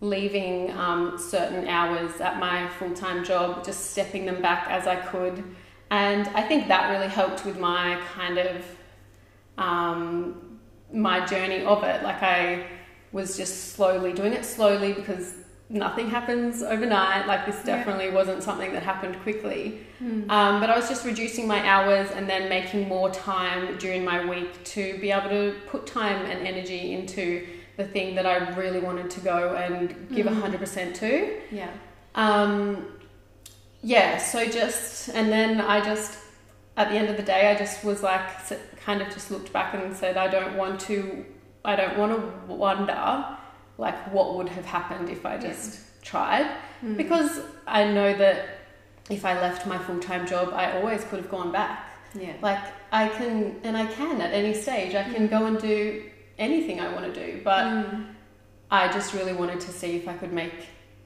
leaving 0.00 0.70
um, 0.78 1.18
certain 1.18 1.66
hours 1.66 2.20
at 2.20 2.38
my 2.38 2.68
full-time 2.78 3.24
job 3.24 3.64
just 3.64 3.90
stepping 3.90 4.26
them 4.26 4.40
back 4.40 4.68
as 4.70 4.86
i 4.86 4.94
could. 4.94 5.42
And 5.90 6.28
i 6.28 6.42
think 6.42 6.68
that 6.68 6.90
really 6.92 7.08
helped 7.08 7.44
with 7.44 7.58
my 7.58 8.00
kind 8.14 8.38
of 8.38 8.64
um, 9.58 10.58
my 10.92 11.24
journey 11.26 11.64
of 11.64 11.82
it. 11.82 12.02
Like 12.04 12.22
i 12.22 12.66
was 13.12 13.36
just 13.36 13.72
slowly 13.74 14.12
doing 14.12 14.32
it 14.32 14.44
slowly 14.44 14.92
because 14.92 15.34
nothing 15.74 16.08
happens 16.08 16.62
overnight 16.62 17.26
like 17.26 17.42
this 17.46 17.56
Yeah. 17.64 17.76
definitely 17.76 18.10
wasn't 18.10 18.42
something 18.48 18.72
that 18.72 18.82
happened 18.92 19.16
quickly 19.22 19.62
Mm. 20.02 20.30
um, 20.30 20.60
but 20.60 20.68
I 20.70 20.76
was 20.76 20.88
just 20.88 21.04
reducing 21.04 21.46
my 21.54 21.60
hours 21.72 22.08
and 22.16 22.28
then 22.28 22.48
making 22.48 22.88
more 22.88 23.10
time 23.10 23.76
during 23.78 24.02
my 24.04 24.18
week 24.32 24.52
to 24.74 24.82
be 24.98 25.10
able 25.10 25.30
to 25.30 25.54
put 25.72 25.86
time 25.86 26.20
and 26.30 26.46
energy 26.46 26.92
into 26.94 27.46
the 27.76 27.84
thing 27.94 28.14
that 28.16 28.26
I 28.26 28.36
really 28.62 28.80
wanted 28.88 29.08
to 29.16 29.20
go 29.20 29.38
and 29.56 29.82
give 30.16 30.26
a 30.26 30.30
Mhm. 30.30 30.40
100% 30.42 30.94
to. 30.96 31.10
Yeah. 31.50 31.68
Um, 32.14 32.86
yeah, 33.82 34.18
so 34.18 34.46
just, 34.46 35.08
and 35.10 35.26
then 35.32 35.60
I 35.60 35.80
just, 35.80 36.18
at 36.76 36.90
the 36.90 36.96
end 36.96 37.08
of 37.08 37.16
the 37.16 37.22
day, 37.22 37.50
I 37.50 37.54
just 37.64 37.84
was 37.84 38.02
like, 38.02 38.22
kind 38.86 39.00
of 39.02 39.08
just 39.12 39.30
looked 39.30 39.52
back 39.52 39.74
and 39.74 39.94
said, 39.96 40.16
I 40.16 40.28
don't 40.28 40.56
want 40.56 40.80
to, 40.88 41.24
I 41.64 41.74
don't 41.76 41.96
want 41.98 42.12
to 42.12 42.52
wonder 42.52 43.24
like 43.78 44.12
what 44.12 44.34
would 44.36 44.48
have 44.48 44.64
happened 44.64 45.08
if 45.10 45.24
I 45.26 45.34
Yeah. 45.34 45.48
just 45.48 45.80
tried 46.02 46.46
Mm. 46.84 46.96
because 46.96 47.40
I 47.66 47.84
know 47.96 48.14
that 48.16 48.36
if 49.10 49.24
I 49.24 49.34
left 49.40 49.66
my 49.66 49.78
full 49.78 49.98
time 50.00 50.26
job, 50.26 50.52
I 50.54 50.72
always 50.78 51.02
could 51.04 51.18
have 51.20 51.30
gone 51.30 51.50
back. 51.52 51.78
yeah. 52.14 52.32
Like 52.40 52.60
I 52.92 53.08
can, 53.08 53.56
and 53.64 53.76
I 53.76 53.86
can 53.86 54.20
at 54.20 54.32
any 54.32 54.54
stage. 54.54 54.94
I 54.94 55.02
can 55.02 55.26
go 55.26 55.46
and 55.46 55.58
do 55.58 56.04
anything 56.38 56.80
I 56.80 56.92
want 56.94 57.12
to 57.12 57.26
do, 57.26 57.40
but 57.42 57.64
Mm. 57.64 58.06
I 58.70 58.88
just 58.92 59.14
really 59.14 59.32
wanted 59.32 59.60
to 59.60 59.72
see 59.72 59.96
if 59.96 60.06
I 60.08 60.14
could 60.14 60.32
make 60.32 60.54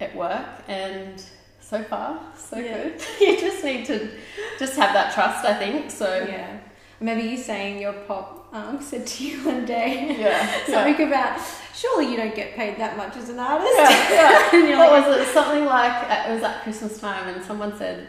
it 0.00 0.14
work, 0.14 0.46
and 0.68 1.22
so 1.60 1.82
far, 1.82 2.20
so 2.36 2.56
Yeah. 2.58 2.82
good. 2.84 3.02
you 3.20 3.40
just 3.40 3.64
need 3.64 3.86
to 3.86 4.10
just 4.58 4.76
have 4.76 4.92
that 4.92 5.12
trust, 5.14 5.44
I 5.44 5.54
think. 5.54 5.90
So 5.90 6.26
Yeah. 6.28 6.58
Maybe 7.00 7.22
you 7.22 7.36
saying 7.36 7.78
your 7.80 7.92
pop 8.08 8.37
um, 8.52 8.80
said 8.80 9.06
to 9.06 9.24
you 9.26 9.44
one 9.44 9.64
day 9.66 10.16
Yeah. 10.18 10.64
something 10.66 11.06
about 11.06 11.40
surely 11.74 12.10
you 12.10 12.16
don't 12.16 12.34
get 12.34 12.54
paid 12.54 12.76
that 12.78 12.96
much 12.96 13.16
as 13.16 13.28
an 13.28 13.38
artist. 13.38 13.72
yeah, 13.76 13.90
yeah. 14.10 14.48
and 14.52 14.68
you're 14.68 14.78
What 14.78 14.92
like, 14.92 15.06
was 15.06 15.28
it? 15.28 15.32
Something 15.32 15.64
like 15.66 16.26
it 16.28 16.32
was 16.34 16.42
at 16.42 16.62
Christmas 16.62 16.98
time, 16.98 17.28
and 17.28 17.44
someone 17.44 17.76
said 17.76 18.08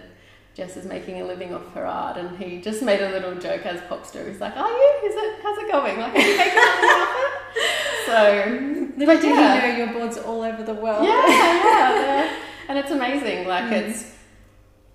Jess 0.55 0.75
is 0.77 0.85
making 0.85 1.21
a 1.21 1.25
living 1.25 1.53
off 1.53 1.71
her 1.73 1.85
art, 1.85 2.17
and 2.17 2.37
he 2.37 2.59
just 2.61 2.81
made 2.81 3.01
a 3.01 3.09
little 3.11 3.35
joke 3.35 3.65
as 3.65 3.79
Popster. 3.81 4.27
He's 4.27 4.39
like, 4.41 4.55
"Are 4.57 4.69
you? 4.69 4.93
Is 5.05 5.15
it? 5.15 5.39
How's 5.43 5.57
it 5.57 5.71
going? 5.71 5.99
Like, 5.99 6.15
are 6.15 6.19
you 6.19 6.37
making 6.37 6.57
a 6.57 6.61
living 6.61 6.99
off 6.99 7.15
it?" 7.55 8.05
So 8.05 8.95
little 8.97 9.15
did 9.21 9.23
yeah. 9.35 9.55
you 9.55 9.61
know 9.71 9.77
your 9.85 9.93
boards 9.93 10.17
all 10.17 10.41
over 10.41 10.63
the 10.63 10.73
world. 10.73 11.05
yeah, 11.05 11.27
yeah, 11.27 12.33
and 12.69 12.77
it's 12.77 12.91
amazing. 12.91 13.47
Like 13.47 13.65
Mm. 13.65 13.71
it's 13.73 14.15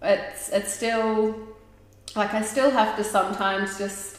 it's 0.02 0.48
it's 0.50 0.72
still 0.72 1.36
like 2.16 2.34
I 2.34 2.42
still 2.42 2.70
have 2.70 2.96
to 2.96 3.04
sometimes 3.04 3.78
just 3.78 4.13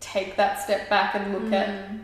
take 0.00 0.36
that 0.36 0.62
step 0.62 0.88
back 0.88 1.14
and 1.14 1.32
look 1.32 1.52
at 1.52 1.68
Mm. 1.68 2.00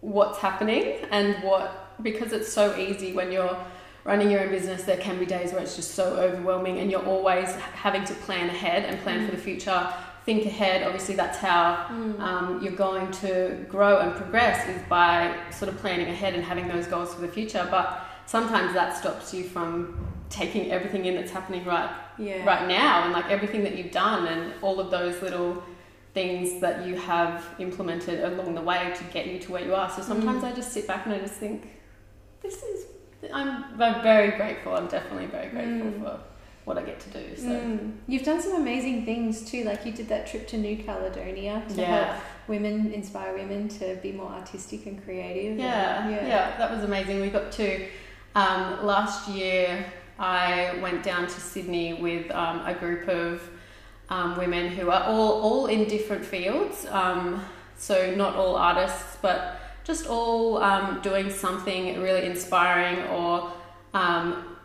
what's 0.00 0.38
happening 0.38 0.96
and 1.10 1.42
what 1.42 1.82
because 2.02 2.32
it's 2.32 2.52
so 2.52 2.76
easy 2.76 3.12
when 3.12 3.32
you're 3.32 3.56
running 4.04 4.30
your 4.30 4.40
own 4.42 4.50
business 4.50 4.82
there 4.84 4.98
can 4.98 5.18
be 5.18 5.26
days 5.26 5.52
where 5.52 5.62
it's 5.62 5.74
just 5.76 5.94
so 5.94 6.04
overwhelming 6.16 6.78
and 6.80 6.90
you're 6.90 7.04
always 7.06 7.48
having 7.74 8.04
to 8.04 8.14
plan 8.14 8.48
ahead 8.48 8.84
and 8.84 9.00
plan 9.02 9.24
for 9.26 9.34
the 9.34 9.40
future 9.40 9.92
think 10.24 10.44
ahead 10.44 10.82
obviously 10.82 11.14
that's 11.14 11.38
how 11.38 11.86
Mm. 11.90 12.20
um, 12.20 12.62
you're 12.62 12.72
going 12.86 13.10
to 13.12 13.64
grow 13.68 13.98
and 14.00 14.14
progress 14.14 14.68
is 14.68 14.80
by 14.88 15.34
sort 15.50 15.68
of 15.72 15.78
planning 15.78 16.08
ahead 16.08 16.34
and 16.34 16.44
having 16.44 16.68
those 16.68 16.86
goals 16.86 17.14
for 17.14 17.20
the 17.22 17.28
future 17.28 17.66
but 17.70 17.86
sometimes 18.26 18.74
that 18.74 18.96
stops 18.96 19.32
you 19.32 19.44
from 19.44 19.96
taking 20.28 20.70
everything 20.72 21.04
in 21.06 21.14
that's 21.14 21.30
happening 21.30 21.64
right 21.64 21.90
yeah. 22.18 22.44
right 22.44 22.66
now 22.68 23.04
and 23.04 23.12
like 23.12 23.30
everything 23.30 23.62
that 23.62 23.76
you've 23.78 23.92
done 23.92 24.26
and 24.26 24.52
all 24.62 24.78
of 24.80 24.90
those 24.90 25.22
little 25.22 25.62
things 26.20 26.60
that 26.62 26.86
you 26.86 26.94
have 26.96 27.44
implemented 27.58 28.24
along 28.24 28.54
the 28.54 28.62
way 28.62 28.80
to 28.96 29.04
get 29.16 29.26
you 29.26 29.38
to 29.38 29.52
where 29.52 29.62
you 29.68 29.74
are. 29.74 29.90
So 29.96 30.00
sometimes 30.00 30.42
Mm. 30.42 30.50
I 30.50 30.52
just 30.60 30.70
sit 30.72 30.86
back 30.92 31.04
and 31.04 31.14
I 31.14 31.18
just 31.18 31.34
think, 31.44 31.58
this 32.42 32.56
is, 32.62 32.86
I'm, 33.38 33.50
I'm 33.78 34.02
very 34.02 34.30
grateful. 34.40 34.72
I'm 34.78 34.88
definitely 34.98 35.26
very 35.26 35.48
grateful 35.56 35.90
Mm. 35.90 36.00
for 36.02 36.14
what 36.64 36.78
I 36.78 36.82
get 36.90 36.98
to 37.06 37.10
do. 37.18 37.24
So 37.36 37.50
Mm. 37.50 37.92
You've 38.08 38.24
done 38.30 38.40
some 38.46 38.54
amazing 38.64 39.04
things 39.10 39.32
too, 39.50 39.62
like 39.70 39.80
you 39.86 39.92
did 40.00 40.08
that 40.14 40.26
trip 40.30 40.44
to 40.52 40.56
New 40.66 40.76
Caledonia 40.88 41.54
to 41.74 41.84
help 41.84 42.16
women 42.48 42.76
inspire 43.00 43.32
women 43.42 43.68
to 43.80 43.86
be 44.06 44.10
more 44.20 44.30
artistic 44.40 44.80
and 44.86 44.96
creative. 45.04 45.58
Yeah, 45.58 46.06
and- 46.08 46.26
yeah, 46.34 46.56
that 46.60 46.68
was 46.74 46.82
amazing. 46.90 47.20
We 47.20 47.28
got 47.28 47.52
to 47.60 47.68
um, 48.42 48.62
last 48.92 49.28
year. 49.28 49.84
I 50.18 50.78
went 50.86 51.00
down 51.10 51.24
to 51.34 51.38
Sydney 51.52 51.88
with 52.06 52.26
um, 52.42 52.58
a 52.64 52.74
group 52.82 53.06
of 53.06 53.30
um, 54.08 54.36
women 54.36 54.68
who 54.68 54.90
are 54.90 55.02
all 55.04 55.40
all 55.40 55.66
in 55.66 55.88
different 55.88 56.24
fields. 56.24 56.86
Um, 56.90 57.44
so 57.76 58.14
not 58.14 58.34
all 58.34 58.56
artists, 58.56 59.18
but 59.20 59.60
just 59.84 60.06
all 60.06 60.62
um, 60.62 61.00
doing 61.02 61.30
something 61.30 62.00
really 62.00 62.26
inspiring 62.26 63.04
or 63.08 63.52
um, 63.94 64.56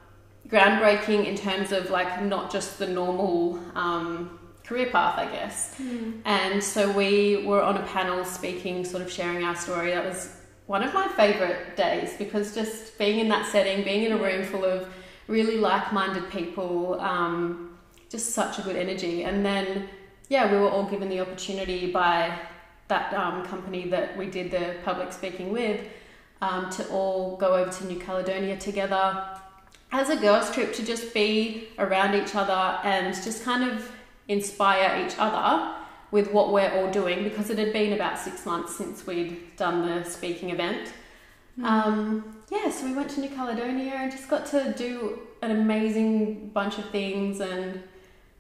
groundbreaking 0.47 1.25
in 1.25 1.35
terms 1.35 1.71
of 1.71 1.89
like 1.89 2.23
not 2.23 2.51
just 2.51 2.79
the 2.79 2.87
normal 2.87 3.59
um, 3.75 4.39
career 4.63 4.89
path, 4.89 5.17
I 5.17 5.25
guess. 5.25 5.75
Mm. 5.77 6.21
And 6.25 6.63
so 6.63 6.91
we 6.91 7.45
were 7.45 7.61
on 7.61 7.77
a 7.77 7.83
panel 7.83 8.23
speaking, 8.25 8.85
sort 8.85 9.03
of 9.03 9.11
sharing 9.11 9.43
our 9.43 9.55
story. 9.55 9.91
That 9.91 10.05
was 10.05 10.35
one 10.65 10.83
of 10.83 10.93
my 10.93 11.07
favorite 11.09 11.75
days 11.75 12.13
because 12.17 12.55
just 12.55 12.97
being 12.97 13.19
in 13.19 13.27
that 13.29 13.45
setting, 13.51 13.83
being 13.83 14.03
in 14.03 14.13
a 14.13 14.17
room 14.17 14.43
full 14.43 14.65
of 14.65 14.87
really 15.27 15.57
like 15.57 15.91
minded 15.93 16.29
people, 16.29 16.99
um, 16.99 17.70
just 18.11 18.31
such 18.31 18.59
a 18.59 18.61
good 18.61 18.75
energy. 18.75 19.23
And 19.23 19.45
then, 19.45 19.87
yeah, 20.29 20.51
we 20.51 20.57
were 20.57 20.69
all 20.69 20.83
given 20.83 21.09
the 21.09 21.21
opportunity 21.21 21.91
by 21.91 22.37
that 22.89 23.13
um, 23.13 23.45
company 23.45 23.87
that 23.87 24.17
we 24.17 24.27
did 24.27 24.51
the 24.51 24.75
public 24.83 25.13
speaking 25.13 25.51
with 25.51 25.79
um, 26.41 26.69
to 26.71 26.87
all 26.89 27.37
go 27.37 27.55
over 27.55 27.71
to 27.71 27.85
New 27.85 27.99
Caledonia 27.99 28.57
together 28.57 29.25
as 29.93 30.09
a 30.09 30.17
girls' 30.17 30.51
trip 30.51 30.73
to 30.73 30.85
just 30.85 31.13
be 31.13 31.69
around 31.79 32.15
each 32.15 32.35
other 32.35 32.79
and 32.83 33.13
just 33.15 33.43
kind 33.43 33.69
of 33.69 33.91
inspire 34.27 35.05
each 35.05 35.15
other 35.17 35.73
with 36.11 36.31
what 36.31 36.51
we're 36.51 36.71
all 36.71 36.91
doing 36.91 37.23
because 37.23 37.49
it 37.49 37.57
had 37.57 37.71
been 37.71 37.93
about 37.93 38.19
six 38.19 38.45
months 38.45 38.75
since 38.75 39.07
we'd 39.07 39.55
done 39.55 39.85
the 39.85 40.03
speaking 40.03 40.49
event. 40.49 40.93
Um, 41.63 42.41
yeah, 42.49 42.69
so 42.69 42.85
we 42.85 42.93
went 42.93 43.09
to 43.11 43.21
New 43.21 43.29
Caledonia 43.29 43.93
and 43.93 44.11
just 44.11 44.29
got 44.29 44.45
to 44.47 44.73
do 44.77 45.19
an 45.41 45.51
amazing 45.51 46.49
bunch 46.49 46.77
of 46.77 46.89
things 46.89 47.39
and 47.39 47.81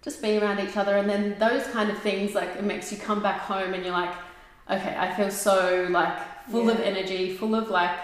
just 0.01 0.21
be 0.21 0.37
around 0.37 0.59
each 0.59 0.77
other. 0.77 0.97
And 0.97 1.09
then 1.09 1.37
those 1.39 1.65
kind 1.67 1.89
of 1.89 1.97
things, 1.99 2.33
like, 2.33 2.49
it 2.55 2.63
makes 2.63 2.91
you 2.91 2.97
come 2.97 3.21
back 3.21 3.41
home 3.41 3.73
and 3.73 3.83
you're 3.83 3.93
like, 3.93 4.13
okay, 4.69 4.95
I 4.97 5.13
feel 5.15 5.31
so 5.31 5.87
like 5.89 6.47
full 6.49 6.69
of 6.69 6.79
energy, 6.79 7.35
full 7.35 7.55
of 7.55 7.69
like 7.69 7.97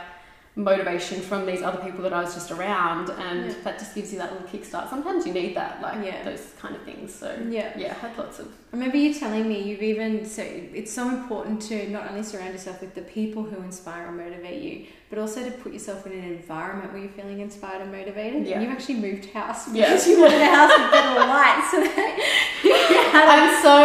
motivation 0.57 1.21
from 1.21 1.45
these 1.45 1.61
other 1.61 1.77
people 1.77 2.01
that 2.01 2.11
I 2.13 2.21
was 2.21 2.33
just 2.33 2.49
around, 2.51 3.09
and 3.11 3.45
Yeah. 3.45 3.53
that 3.63 3.77
just 3.79 3.93
gives 3.95 4.11
you 4.11 4.17
that 4.19 4.31
little 4.33 4.47
kickstart. 4.47 4.89
Sometimes 4.89 5.25
you 5.27 5.31
need 5.33 5.55
that, 5.55 5.81
like 5.81 6.03
Yeah. 6.03 6.23
those 6.23 6.53
kind 6.59 6.75
of 6.75 6.81
things. 6.81 7.13
So 7.13 7.33
Yeah. 7.47 7.69
yeah, 7.77 7.91
I 7.95 8.07
had 8.07 8.17
lots 8.17 8.39
of 8.39 8.47
I 8.47 8.75
remember 8.75 8.97
you 8.97 9.13
telling 9.13 9.47
me 9.47 9.61
you've 9.61 9.81
even 9.83 10.25
so 10.25 10.41
it's 10.43 10.91
so 10.91 11.07
important 11.07 11.61
to 11.69 11.89
not 11.89 12.09
only 12.09 12.21
surround 12.23 12.51
yourself 12.53 12.81
with 12.81 12.93
the 12.95 13.01
people 13.01 13.43
who 13.43 13.61
inspire 13.63 14.07
and 14.07 14.17
motivate 14.17 14.61
you, 14.61 14.87
but 15.09 15.17
also 15.19 15.43
to 15.43 15.51
put 15.51 15.71
yourself 15.73 16.05
in 16.07 16.11
an 16.11 16.23
environment 16.25 16.91
where 16.91 17.01
you're 17.01 17.11
feeling 17.11 17.39
inspired 17.39 17.81
and 17.81 17.91
motivated. 17.91 18.45
Yeah. 18.45 18.55
And 18.55 18.63
you've 18.63 18.71
actually 18.73 18.95
moved 18.95 19.25
house 19.31 19.71
Yeah. 19.71 19.85
because 19.85 20.07
you 20.07 20.19
wanted 20.19 20.41
a 20.41 20.45
house 20.45 20.71
with 20.77 20.91
better 20.91 21.19
light. 21.19 21.67
So 21.71 21.79
that 21.81 22.17
you 22.63 22.73
had 23.11 23.25
a- 23.25 23.31
I'm 23.31 23.61
so 23.61 23.77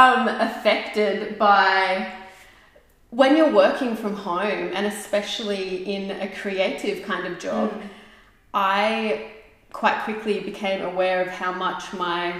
um, 0.00 0.28
affected 0.48 1.38
by 1.38 2.06
when 3.10 3.36
you're 3.36 3.52
working 3.52 3.96
from 3.96 4.14
home 4.14 4.70
and 4.74 4.86
especially 4.86 5.84
in 5.92 6.10
a 6.10 6.28
creative 6.28 7.04
kind 7.04 7.26
of 7.26 7.38
job. 7.38 7.70
Mm. 7.72 7.82
I 8.54 9.30
quite 9.72 10.02
quickly 10.02 10.40
became 10.40 10.82
aware 10.82 11.22
of 11.22 11.28
how 11.28 11.52
much 11.52 11.92
my 11.92 12.34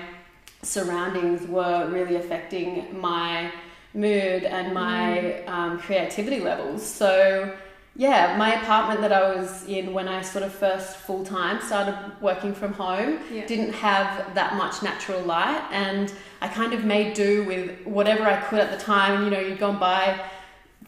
surroundings 0.63 1.47
were 1.47 1.89
really 1.89 2.17
affecting 2.17 3.01
my 3.01 3.53
mood 3.95 4.45
and 4.45 4.75
my 4.75 5.43
um, 5.45 5.79
creativity 5.79 6.41
levels. 6.41 6.85
So, 6.85 7.55
yeah, 7.97 8.37
my 8.37 8.61
apartment 8.61 9.01
that 9.01 9.13
I 9.13 9.35
was 9.35 9.65
in 9.67 9.93
when 9.93 10.09
I 10.09 10.23
sort 10.23 10.45
of 10.45 10.53
first 10.53 10.97
full 10.97 11.25
time 11.25 11.61
started 11.61 11.97
working 12.21 12.55
from 12.55 12.73
home 12.73 13.19
Yeah. 13.33 13.47
didn't 13.47 13.73
have 13.75 14.35
that 14.35 14.55
much 14.57 14.83
natural 14.83 15.21
light, 15.23 15.63
and 15.73 16.13
I 16.41 16.49
kind 16.49 16.73
of 16.73 16.85
made 16.85 17.15
do 17.15 17.45
with 17.45 17.81
whatever 17.85 18.25
I 18.25 18.37
could 18.37 18.61
at 18.61 18.71
the 18.71 18.83
time. 18.85 19.25
You 19.25 19.31
know, 19.31 19.41
you'd 19.41 19.59
go 19.59 19.71
and 19.71 19.81
buy 19.81 20.21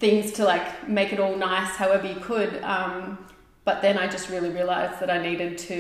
things 0.03 0.33
to 0.33 0.43
like 0.45 0.67
make 0.89 1.11
it 1.15 1.21
all 1.25 1.37
nice 1.37 1.73
however 1.83 2.07
you 2.15 2.17
could. 2.31 2.53
Um, 2.77 3.19
but 3.65 3.77
then 3.85 3.97
I 4.05 4.07
just 4.17 4.29
really 4.35 4.51
realized 4.51 4.97
that 5.01 5.11
I 5.17 5.19
needed 5.29 5.57
to 5.71 5.79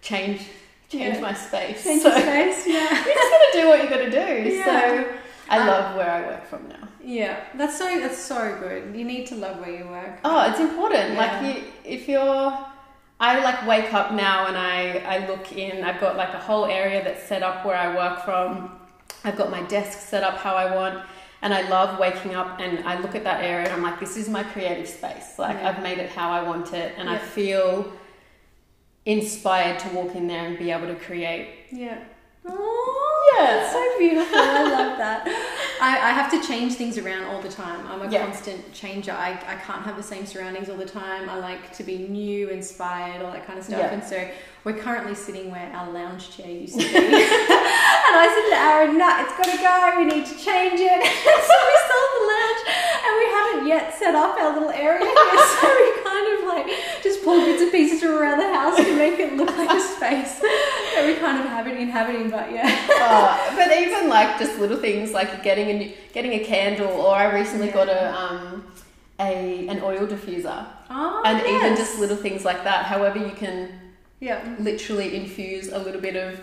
change 0.00 0.40
change 0.88 1.16
Yeah. 1.16 1.20
my 1.28 1.34
space. 1.34 1.82
Change 1.82 2.02
so 2.02 2.08
your 2.10 2.20
space, 2.20 2.60
yeah. 2.76 2.90
you 3.06 3.14
just 3.20 3.30
gotta 3.34 3.50
do 3.60 3.64
what 3.70 3.78
you 3.82 3.88
gotta 3.94 4.10
do. 4.24 4.28
Yeah. 4.50 4.64
So 4.68 4.78
I 5.54 5.56
Uh, 5.58 5.66
love 5.72 5.96
where 5.98 6.10
I 6.18 6.20
work 6.30 6.44
from 6.52 6.62
now. 6.68 6.84
Yeah, 7.18 7.34
that's 7.58 7.76
so 7.80 7.86
that's 8.04 8.18
so 8.32 8.40
good. 8.64 8.80
You 8.98 9.04
need 9.12 9.24
to 9.30 9.34
love 9.44 9.56
where 9.62 9.74
you 9.80 9.86
work. 9.98 10.14
Oh, 10.24 10.38
it's 10.48 10.60
important. 10.68 11.06
Yeah. 11.14 11.18
Like 11.22 11.34
you, 11.46 11.54
if 11.96 12.08
you're, 12.08 12.48
I 13.18 13.30
like 13.48 13.60
wake 13.72 13.92
up 14.00 14.08
now 14.12 14.46
and 14.48 14.56
I 14.56 14.76
I 15.14 15.16
look 15.30 15.46
in. 15.64 15.74
I've 15.88 16.00
got 16.06 16.12
like 16.22 16.32
a 16.40 16.42
whole 16.48 16.66
area 16.80 17.00
that's 17.06 17.24
set 17.32 17.42
up 17.48 17.56
where 17.66 17.78
I 17.86 17.88
work 18.02 18.16
from. 18.26 18.48
I've 19.24 19.36
got 19.42 19.48
my 19.58 19.62
desk 19.76 19.94
set 20.12 20.22
up 20.28 20.36
how 20.46 20.54
I 20.64 20.66
want, 20.78 20.96
and 21.46 21.54
I 21.54 21.62
love 21.68 22.00
waking 22.00 22.34
up 22.34 22.58
and 22.58 22.80
I 22.84 22.98
look 22.98 23.14
at 23.14 23.22
that 23.22 23.44
area 23.44 23.66
and 23.66 23.72
I'm 23.72 23.80
like, 23.88 24.00
this 24.00 24.16
is 24.16 24.28
my 24.28 24.42
creative 24.42 24.88
space. 24.88 25.38
Like 25.38 25.56
Yeah. 25.58 25.68
I've 25.68 25.80
made 25.80 25.98
it 25.98 26.10
how 26.10 26.28
I 26.32 26.42
want 26.42 26.72
it, 26.72 26.92
and 26.98 27.08
I 27.08 27.18
feel 27.18 27.92
inspired 29.04 29.78
to 29.78 29.88
walk 29.90 30.16
in 30.16 30.26
there 30.26 30.44
and 30.48 30.58
be 30.58 30.72
able 30.72 30.88
to 30.88 30.96
create. 30.96 31.46
Yeah. 31.70 31.98
Oh, 32.44 33.32
Yeah. 33.38 33.46
that's 33.46 33.72
so 33.72 33.98
beautiful. 33.98 34.36
I 34.38 34.62
love 34.64 34.98
that. 34.98 35.22
I, 35.80 36.10
I 36.10 36.10
have 36.12 36.30
to 36.30 36.46
change 36.46 36.74
things 36.74 36.96
around 36.98 37.24
all 37.24 37.40
the 37.42 37.48
time. 37.48 37.86
I'm 37.86 38.02
a 38.02 38.10
Yeah. 38.10 38.24
constant 38.24 38.72
changer. 38.72 39.12
I, 39.12 39.32
I 39.46 39.56
can't 39.56 39.82
have 39.82 39.96
the 39.96 40.02
same 40.02 40.24
surroundings 40.26 40.68
all 40.70 40.76
the 40.76 40.86
time. 40.86 41.28
I 41.28 41.38
like 41.38 41.72
to 41.76 41.82
be 41.84 41.98
new, 42.08 42.48
inspired, 42.48 43.22
all 43.22 43.32
that 43.32 43.46
kind 43.46 43.58
of 43.58 43.64
stuff. 43.64 43.78
Yeah. 43.78 43.92
And 43.92 44.02
so 44.02 44.26
we're 44.64 44.78
currently 44.78 45.14
sitting 45.14 45.50
where 45.50 45.70
our 45.74 45.90
lounge 45.92 46.34
chair 46.36 46.48
used 46.50 46.74
to 46.80 46.86
be. 46.86 46.96
and 46.96 48.14
I 48.16 48.26
said 48.32 48.56
to 48.56 48.62
Aaron, 48.64 48.96
no, 48.98 49.08
it's 49.20 49.36
got 49.36 49.46
to 49.52 49.58
go. 49.60 49.98
We 50.00 50.04
need 50.08 50.24
to 50.26 50.36
change 50.40 50.80
it. 50.80 51.00
so 51.46 51.54
we 51.68 51.74
sold 51.86 52.10
the 52.16 52.24
lounge 52.32 52.62
and 53.04 53.12
we 53.20 53.26
haven't 53.36 53.66
yet 53.68 53.94
set 53.98 54.14
up 54.14 54.36
our 54.40 54.52
little 54.54 54.70
area 54.70 55.04
here. 55.04 55.14
So 55.56 55.68
we 55.68 56.02
kind 56.04 56.26
of 56.38 56.44
like 56.48 56.55
just 57.02 57.22
pull 57.24 57.44
bits 57.44 57.62
and 57.62 57.70
pieces 57.72 58.00
from 58.00 58.12
around 58.18 58.38
the 58.38 58.52
house 58.52 58.76
to 58.76 58.96
make 58.96 59.18
it 59.18 59.34
look 59.36 59.50
like 59.56 59.70
a 59.70 59.80
space 59.80 60.38
that 60.40 61.04
we 61.06 61.14
kind 61.14 61.38
of 61.40 61.46
have 61.46 61.66
it 61.66 61.76
inhabiting. 61.76 62.30
But 62.30 62.52
yeah. 62.52 62.66
uh, 63.00 63.56
but 63.56 63.76
even 63.76 64.08
like 64.08 64.38
just 64.38 64.58
little 64.58 64.78
things 64.78 65.12
like 65.12 65.42
getting 65.42 65.70
a 65.70 65.78
new, 65.78 65.92
getting 66.12 66.32
a 66.32 66.40
candle, 66.44 66.88
or 66.88 67.14
I 67.14 67.32
recently 67.34 67.68
Yeah. 67.68 67.74
got 67.74 67.88
a 67.88 68.14
um 68.18 68.64
a 69.18 69.66
an 69.68 69.80
oil 69.82 70.06
diffuser. 70.06 70.66
Oh, 70.90 71.22
and 71.24 71.44
even 71.46 71.76
just 71.76 71.98
little 71.98 72.16
things 72.16 72.44
like 72.44 72.62
that 72.64 72.84
however 72.86 73.18
you 73.18 73.32
can 73.32 73.70
yeah. 74.20 74.54
literally 74.60 75.16
infuse 75.16 75.68
a 75.72 75.78
little 75.78 76.00
bit 76.00 76.16
of 76.16 76.40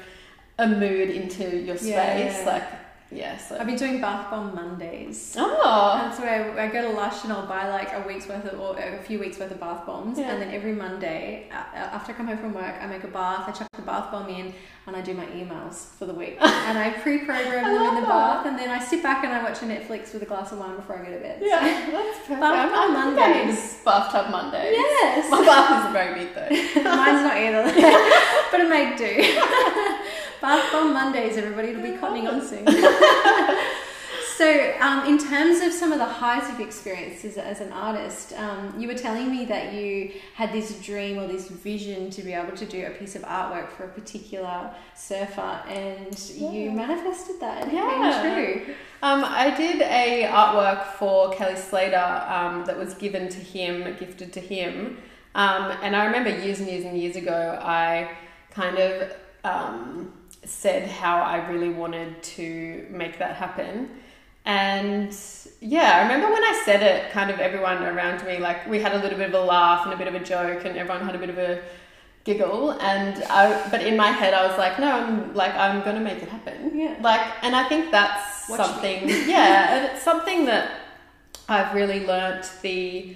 a 0.60 0.68
mood 0.68 1.10
into 1.10 1.58
your 1.58 1.78
space 1.78 1.90
Yeah, 1.92 2.18
yeah. 2.46 2.76
Yeah. 3.14 3.38
So 3.38 3.58
I've 3.58 3.66
been 3.68 3.76
doing 3.76 4.02
bath 4.02 4.30
bomb 4.32 4.54
Mondays. 4.56 5.36
oh, 5.38 6.00
That's 6.02 6.20
where 6.20 6.58
I, 6.60 6.66
I 6.66 6.68
go 6.68 6.82
to 6.82 6.90
Lush 6.90 7.24
and 7.24 7.32
I'll 7.34 7.46
buy 7.48 7.70
like 7.70 7.94
a 7.94 8.04
week's 8.08 8.28
worth 8.28 8.46
of 8.52 8.60
or 8.60 8.78
a 8.78 9.02
few 9.04 9.20
weeks 9.20 9.38
worth 9.40 9.52
of 9.52 9.60
bath 9.60 9.86
bombs, 9.86 10.18
Yeah. 10.20 10.32
and 10.32 10.42
then 10.42 10.52
every 10.54 10.74
Monday 10.74 11.50
after 11.52 12.12
I 12.12 12.16
come 12.16 12.28
home 12.28 12.38
from 12.40 12.54
work, 12.54 12.76
I 12.82 12.88
make 12.88 13.04
a 13.04 13.08
bath. 13.08 13.48
I 13.48 13.52
chuck 13.52 13.68
the 13.76 13.82
bath 13.84 14.12
bomb 14.12 14.30
in, 14.30 14.54
and 14.88 14.96
I 14.96 15.02
do 15.02 15.14
my 15.14 15.26
emails 15.28 15.86
for 15.98 16.06
the 16.06 16.14
week, 16.14 16.38
and 16.42 16.78
I 16.78 16.92
pre-program 17.02 17.64
them 17.64 17.82
in 17.90 17.96
the 17.96 18.02
that. 18.02 18.08
bath, 18.10 18.46
and 18.48 18.58
then 18.60 18.70
I 18.70 18.80
sit 18.84 19.02
back 19.04 19.24
and 19.24 19.32
I 19.34 19.44
watch 19.44 19.62
a 19.62 19.66
Netflix 19.66 20.14
with 20.14 20.24
a 20.24 20.26
glass 20.26 20.52
of 20.52 20.60
wine 20.60 20.76
before 20.76 20.98
I 21.00 21.06
go 21.06 21.12
to 21.14 21.20
bed. 21.20 21.40
yeah, 21.42 21.60
that's 21.92 22.20
perfect. 22.20 22.40
Bath 22.42 22.72
bomb 22.72 22.96
I'm- 22.96 22.96
I'm 22.96 23.16
getting 23.16 23.48
Mondays. 23.48 23.82
bathtub 23.86 24.32
Mondays. 24.32 24.74
Yes. 24.74 25.30
My 25.30 25.44
bath 25.46 25.80
isn't 25.80 25.94
very 25.94 26.14
big 26.26 26.34
though. 26.36 26.50
Mine's 26.84 27.24
not 27.24 27.38
either, 27.38 27.64
but 28.52 28.60
it 28.60 28.70
may 28.70 28.96
do. 28.96 29.93
Bath 30.44 30.74
bomb 30.74 30.92
Mondays, 30.92 31.38
everybody, 31.38 31.70
it'll 31.70 31.82
be 31.82 31.92
cottoning 31.92 32.28
on 32.30 32.46
soon. 32.46 32.68
so, 34.36 34.74
um, 34.82 35.06
in 35.08 35.18
terms 35.18 35.62
of 35.62 35.72
some 35.72 35.94
of 35.94 36.00
the 36.00 36.06
highs 36.06 36.50
you've 36.50 36.60
experienced 36.60 37.24
as, 37.24 37.38
as 37.38 37.62
an 37.62 37.72
artist, 37.72 38.34
um, 38.34 38.76
you 38.78 38.90
were 38.90 38.94
telling 38.94 39.32
me 39.32 39.46
that 39.46 39.72
you 39.72 40.12
had 40.36 40.52
this 40.52 40.82
dream 40.82 41.18
or 41.18 41.28
this 41.28 41.48
vision 41.48 42.10
to 42.10 42.22
be 42.22 42.34
able 42.34 42.58
to 42.58 42.66
do 42.66 42.86
a 42.86 42.90
piece 42.90 43.16
of 43.16 43.22
artwork 43.22 43.70
for 43.70 43.86
a 43.86 43.88
particular 43.88 44.70
surfer, 44.98 45.62
and 45.70 46.20
you 46.38 46.72
manifested 46.72 47.40
that. 47.40 47.64
and 47.64 47.72
It 47.72 47.76
Yeah. 47.76 48.22
came 48.22 48.36
true. 48.66 48.76
Um, 49.02 49.24
I 49.24 49.50
did 49.56 49.82
a 49.82 50.28
artwork 50.30 50.88
for 50.98 51.32
Kelly 51.32 51.56
Slater 51.56 52.26
um, 52.28 52.66
that 52.66 52.78
was 52.78 52.96
given 52.96 53.30
to 53.30 53.40
him, 53.40 53.96
gifted 53.98 54.34
to 54.34 54.42
him, 54.42 54.98
um, 55.36 55.72
and 55.82 55.96
I 55.96 56.04
remember 56.04 56.32
years 56.32 56.60
and 56.60 56.68
years 56.68 56.84
and 56.84 56.98
years 56.98 57.16
ago, 57.16 57.58
I 57.64 58.10
kind 58.52 58.78
of 58.78 59.10
um, 59.46 60.12
said 60.46 60.88
how 60.88 61.22
I 61.22 61.48
really 61.50 61.70
wanted 61.70 62.22
to 62.24 62.86
make 62.90 63.20
that 63.20 63.36
happen. 63.36 63.90
And 64.46 65.16
yeah, 65.62 65.98
I 65.98 66.02
remember 66.04 66.28
when 66.32 66.44
I 66.44 66.62
said 66.66 66.84
it, 66.84 67.12
kind 67.12 67.32
of 67.32 67.40
everyone 67.40 67.84
around 67.84 68.26
me, 68.26 68.40
like 68.40 68.68
we 68.68 68.80
had 68.80 68.94
a 68.94 69.00
little 69.02 69.18
bit 69.18 69.30
of 69.30 69.36
a 69.36 69.46
laugh 69.46 69.86
and 69.86 69.94
a 69.94 69.98
bit 69.98 70.08
of 70.08 70.16
a 70.16 70.20
joke, 70.20 70.66
and 70.66 70.78
everyone 70.78 71.06
had 71.06 71.16
a 71.16 71.20
bit 71.20 71.30
of 71.30 71.38
a 71.38 71.62
giggle. 72.26 72.72
And 72.72 73.24
I, 73.26 73.70
but 73.70 73.82
in 73.84 73.96
my 73.96 74.12
head, 74.12 74.34
I 74.34 74.46
was 74.46 74.58
like, 74.58 74.80
no, 74.80 74.92
I'm 74.92 75.34
like, 75.34 75.54
I'm 75.56 75.84
gonna 75.84 76.02
make 76.02 76.22
it 76.22 76.30
happen. 76.30 76.78
Yeah. 76.78 76.98
Like, 77.02 77.22
and 77.42 77.56
I 77.56 77.68
think 77.70 77.92
that's 77.92 78.50
Watch 78.50 78.60
something, 78.60 79.08
yeah, 79.08 79.76
and 79.76 79.86
it's 79.94 80.04
something 80.04 80.46
that 80.46 80.80
I've 81.48 81.74
really 81.74 82.06
learnt 82.06 82.52
the 82.62 83.16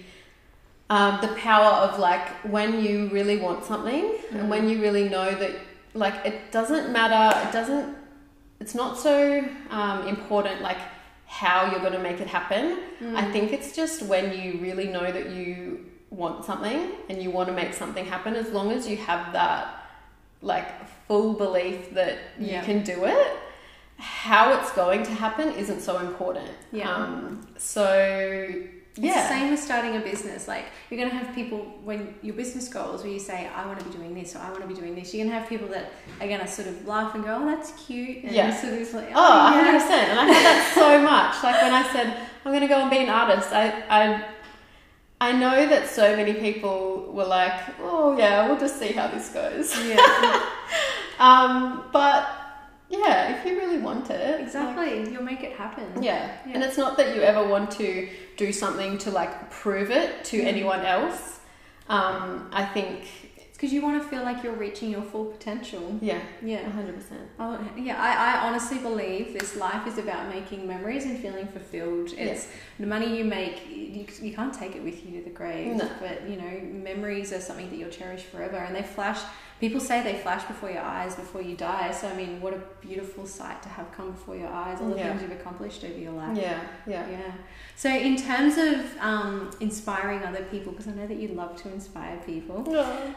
um, 0.90 1.20
the 1.22 1.28
power 1.30 1.74
of 1.86 2.00
like 2.00 2.28
when 2.46 2.82
you 2.82 3.10
really 3.10 3.38
want 3.38 3.66
something 3.66 4.16
and 4.32 4.50
when 4.50 4.70
you 4.70 4.82
really 4.82 5.10
know 5.10 5.36
that 5.36 5.52
like 5.98 6.26
it 6.26 6.52
doesn't 6.52 6.92
matter, 6.92 7.24
it 7.48 7.52
doesn't, 7.52 7.96
it's 8.60 8.76
not 8.76 8.98
so 8.98 9.44
um, 9.70 10.08
important 10.08 10.62
like 10.62 10.78
how 11.26 11.70
you're 11.72 11.82
going 11.82 11.94
to 11.94 12.00
make 12.10 12.20
it 12.22 12.28
happen. 12.28 12.80
I 13.16 13.30
think 13.32 13.52
it's 13.52 13.76
just 13.76 14.04
when 14.04 14.26
you 14.40 14.60
really 14.62 14.88
know 14.88 15.12
that 15.12 15.30
you 15.32 15.86
want 16.10 16.46
something 16.46 16.92
and 17.10 17.22
you 17.22 17.30
want 17.32 17.48
to 17.50 17.54
make 17.54 17.74
something 17.74 18.06
happen, 18.06 18.36
as 18.36 18.50
long 18.52 18.72
as 18.72 18.88
you 18.88 18.98
have 18.98 19.34
that 19.34 19.64
like 20.42 20.68
full 21.08 21.34
belief 21.34 21.94
that 21.94 22.18
you 22.40 22.48
Yeah. 22.52 22.64
can 22.64 22.84
do 22.84 23.06
it. 23.06 23.28
How 23.98 24.54
it's 24.58 24.72
going 24.74 25.04
to 25.04 25.12
happen 25.12 25.50
isn't 25.64 25.82
so 25.82 26.00
important. 26.00 26.52
Yeah. 26.72 26.90
Um, 26.94 27.48
so 27.58 28.54
It's 28.98 29.06
yeah. 29.06 29.22
the 29.22 29.28
same 29.28 29.54
as 29.54 29.62
starting 29.62 29.96
a 29.96 30.00
business. 30.00 30.48
Like 30.48 30.66
you're 30.90 31.00
gonna 31.00 31.14
have 31.14 31.34
people 31.36 31.60
when 31.84 32.16
your 32.22 32.36
business 32.36 32.68
goals 32.68 33.04
where 33.04 33.12
you 33.12 33.20
say, 33.20 33.48
I 33.56 33.66
wanna 33.66 33.84
be 33.84 33.92
doing 33.92 34.14
this 34.14 34.36
or 34.36 34.40
I 34.40 34.52
wanna 34.52 34.68
be 34.68 34.74
doing 34.74 34.96
this, 34.96 35.14
you're 35.14 35.26
gonna 35.26 35.40
have 35.40 35.48
people 35.48 35.68
that 35.70 35.92
are 36.20 36.28
gonna 36.28 36.48
sort 36.48 36.68
of 36.68 36.88
laugh 36.88 37.14
and 37.16 37.24
go, 37.24 37.38
Oh, 37.42 37.46
that's 37.46 37.72
cute 37.86 38.24
and 38.24 38.32
Yeah. 38.34 38.56
sort 38.56 38.74
of 38.74 38.94
like, 38.94 39.12
Oh, 39.14 39.52
yeah. 39.54 39.80
100%. 39.80 39.92
And 39.92 40.20
I 40.20 40.26
had 40.26 40.44
that 40.46 40.72
so 40.74 41.02
much. 41.02 41.44
Like 41.44 41.62
when 41.62 41.74
I 41.74 41.84
said, 41.94 42.18
I'm 42.46 42.52
going 42.54 42.62
to 42.62 42.68
go 42.68 42.80
and 42.80 42.90
be 42.90 43.00
an 43.00 43.10
artist, 43.10 43.52
I, 43.52 43.84
I, 43.90 44.26
I 45.20 45.32
know 45.34 45.68
that 45.68 45.90
so 45.90 46.16
many 46.16 46.34
people 46.34 47.12
were 47.12 47.26
like, 47.26 47.54
oh, 47.82 48.18
yeah, 48.18 48.48
we'll 48.48 48.58
just 48.60 48.80
see 48.80 48.94
how 48.94 49.08
this 49.08 49.30
goes. 49.30 49.76
Yeah. 49.86 50.46
Um, 51.20 51.86
but 51.92 52.30
yeah, 52.90 53.36
if 53.38 53.46
you 53.46 53.58
really 53.58 53.80
want 53.80 54.10
it. 54.10 54.40
exactly. 54.42 55.10
You'll 55.12 55.24
make 55.24 55.44
it 55.44 55.54
happen. 55.54 56.02
yeah. 56.02 56.38
Yeah. 56.46 56.54
And 56.54 56.64
it's 56.64 56.78
not 56.78 56.98
that 56.98 57.16
you 57.16 57.22
ever 57.22 57.48
want 57.48 57.72
to 57.72 58.08
do 58.38 58.52
something 58.54 58.98
to 59.00 59.12
like 59.12 59.52
prove 59.52 59.92
it 59.92 60.24
to 60.26 60.38
Mm. 60.42 60.46
anyone 60.46 60.86
else. 60.86 61.40
Um, 61.90 62.50
I 62.52 62.66
think, 62.66 63.06
It's 63.38 63.58
because 63.58 63.74
you 63.74 63.82
wanna 63.82 64.04
feel 64.04 64.22
like 64.24 64.44
you're 64.44 64.54
reaching 64.68 64.90
your 64.92 65.02
full 65.02 65.26
potential. 65.26 65.98
yeah, 66.02 66.20
Yeah. 66.44 66.62
100%. 66.70 67.28
Oh, 67.40 67.58
yeah, 67.78 67.96
I, 68.00 68.12
I 68.44 68.48
honestly 68.48 68.78
believe 68.78 69.34
this 69.34 69.56
life 69.56 69.88
is 69.88 69.98
about 69.98 70.30
making 70.34 70.68
memories 70.68 71.06
and 71.06 71.18
feeling 71.20 71.48
fulfilled. 71.48 72.14
It's 72.18 72.48
the 72.80 72.86
money 72.86 73.18
you 73.18 73.24
make, 73.26 73.68
you, 73.70 74.06
you 74.22 74.34
can't 74.34 74.54
take 74.54 74.76
it 74.76 74.84
with 74.84 75.04
you 75.06 75.18
to 75.20 75.24
the 75.24 75.32
grave. 75.32 75.76
No. 75.76 75.90
But, 76.00 76.30
you 76.30 76.36
know, 76.38 76.60
memories 76.92 77.34
are 77.34 77.42
something 77.42 77.70
that 77.70 77.78
you'll 77.78 77.90
cherish 77.90 78.24
forever. 78.24 78.58
And 78.58 78.76
they 78.76 78.84
flash, 78.84 79.20
people 79.60 79.80
say 79.80 80.04
they 80.04 80.16
flash 80.20 80.44
before 80.46 80.70
your 80.70 80.82
eyes 80.82 81.16
before 81.16 81.42
you 81.42 81.56
die. 81.56 81.92
So, 81.92 82.08
I 82.08 82.14
mean, 82.16 82.42
what 82.42 82.54
a 82.54 82.62
beautiful 82.82 83.26
sight 83.26 83.62
to 83.64 83.70
have 83.70 83.92
come 83.92 84.12
before 84.12 84.36
your 84.36 84.50
eyes, 84.50 84.80
all 84.82 84.90
the 84.90 84.98
Yeah. 84.98 85.10
things 85.10 85.22
you've 85.24 85.40
accomplished 85.40 85.84
over 85.84 85.98
your 85.98 86.12
life. 86.14 86.38
Yeah, 86.38 86.60
yeah. 86.86 87.10
Yeah. 87.10 87.32
So, 87.76 87.90
in 87.90 88.16
terms 88.16 88.58
of 88.58 88.98
um, 89.00 89.52
inspiring 89.60 90.24
other 90.24 90.44
people, 90.46 90.72
because 90.72 90.88
I 90.88 90.92
know 90.92 91.08
that 91.08 91.18
you 91.18 91.30
love 91.30 91.56
to 91.64 91.70
inspire 91.72 92.18
people. 92.26 92.64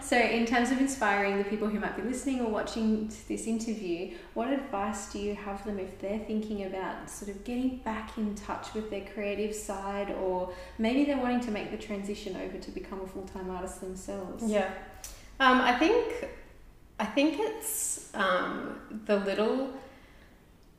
So, 0.01 0.17
in 0.19 0.45
terms 0.47 0.71
of 0.71 0.79
inspiring 0.81 1.39
the 1.39 1.45
people 1.45 1.69
who 1.69 1.79
might 1.81 1.97
be 1.97 2.03
listening 2.03 2.41
or 2.41 2.51
watching 2.51 3.11
this 3.29 3.47
interview, 3.47 4.15
what 4.35 4.49
advice 4.49 5.13
do 5.13 5.19
you 5.19 5.35
have 5.35 5.65
them 5.65 5.79
if 5.79 5.99
they're 6.01 6.19
thinking 6.19 6.65
about 6.65 7.09
sort 7.09 7.31
of 7.31 7.45
getting 7.45 7.79
back 7.79 8.17
in 8.19 8.35
touch 8.35 8.75
with 8.75 8.91
their 8.91 9.05
creative 9.15 9.55
side, 9.55 10.11
or 10.23 10.53
maybe 10.79 11.05
they're 11.05 11.19
wanting 11.19 11.41
to 11.41 11.51
make 11.51 11.71
the 11.71 11.79
transition 11.79 12.37
over 12.37 12.59
to 12.59 12.71
become 12.71 13.01
a 13.01 13.07
full 13.07 13.23
time 13.25 13.51
artist 13.51 13.81
themselves? 13.81 14.45
Yeah, 14.51 14.71
um, 15.41 15.61
I 15.61 15.73
think 15.77 16.29
I 16.99 17.07
think 17.07 17.37
it's 17.39 18.11
um, 18.15 18.79
the 19.07 19.17
little 19.17 19.71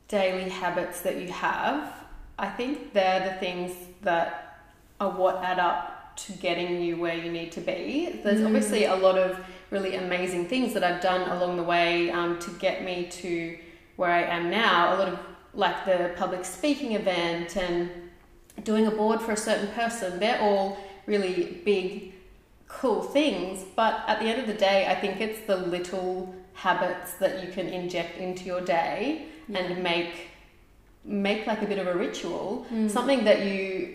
daily 0.08 0.48
habits 0.48 1.00
that 1.00 1.16
you 1.20 1.28
have. 1.32 1.92
I 2.38 2.48
think 2.48 2.92
they're 2.92 3.28
the 3.32 3.34
things 3.40 3.72
that 4.02 4.60
are 5.00 5.10
what 5.10 5.42
add 5.42 5.58
up 5.58 6.16
to 6.16 6.32
getting 6.32 6.80
you 6.80 6.96
where 6.96 7.16
you 7.16 7.32
need 7.32 7.50
to 7.52 7.60
be. 7.60 8.20
There's 8.22 8.40
Mm. 8.40 8.46
obviously 8.46 8.84
a 8.84 8.94
lot 8.94 9.18
of 9.18 9.38
really 9.70 9.96
amazing 9.96 10.46
things 10.48 10.74
that 10.74 10.84
I've 10.84 11.00
done 11.00 11.28
along 11.30 11.56
the 11.56 11.62
way 11.62 12.10
um, 12.10 12.38
to 12.40 12.50
get 12.52 12.84
me 12.84 13.06
to 13.22 13.58
where 13.96 14.10
I 14.10 14.22
am 14.22 14.50
now. 14.50 14.94
A 14.94 14.96
lot 14.98 15.08
of 15.08 15.18
like 15.54 15.84
the 15.84 16.12
public 16.16 16.44
speaking 16.44 16.92
event 16.92 17.56
and 17.56 17.90
doing 18.62 18.86
a 18.86 18.90
board 18.90 19.20
for 19.20 19.32
a 19.32 19.36
certain 19.36 19.68
person. 19.68 20.20
They're 20.20 20.40
all 20.40 20.78
really 21.06 21.60
big 21.64 22.11
cool 22.80 23.02
things, 23.02 23.64
but 23.76 24.02
at 24.08 24.18
the 24.20 24.26
end 24.26 24.40
of 24.40 24.46
the 24.46 24.54
day, 24.54 24.86
I 24.88 24.94
think 24.94 25.20
it's 25.20 25.40
the 25.46 25.56
little 25.56 26.34
habits 26.54 27.14
that 27.14 27.44
you 27.44 27.52
can 27.52 27.66
inject 27.68 28.18
into 28.18 28.44
your 28.44 28.60
day 28.60 29.26
and 29.54 29.82
make 29.82 30.28
make 31.04 31.46
like 31.48 31.60
a 31.62 31.66
bit 31.66 31.78
of 31.78 31.86
a 31.88 31.94
ritual, 31.94 32.64
Mm. 32.72 32.88
something 32.88 33.24
that 33.24 33.44
you 33.44 33.94